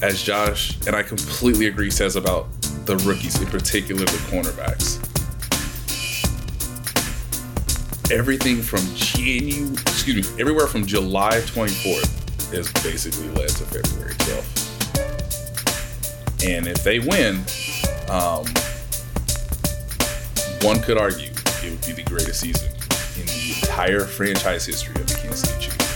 [0.04, 2.52] as Josh, and I completely agree, says about
[2.86, 5.00] the rookies, in particular the cornerbacks.
[8.12, 14.60] Everything from January, excuse me, everywhere from July 24th is basically led to February 12th.
[16.48, 17.44] And if they win,
[18.08, 18.46] um,
[20.62, 21.31] one could argue
[21.64, 22.70] it would be the greatest season
[23.20, 25.91] in the entire franchise history of the Kansas City Chiefs.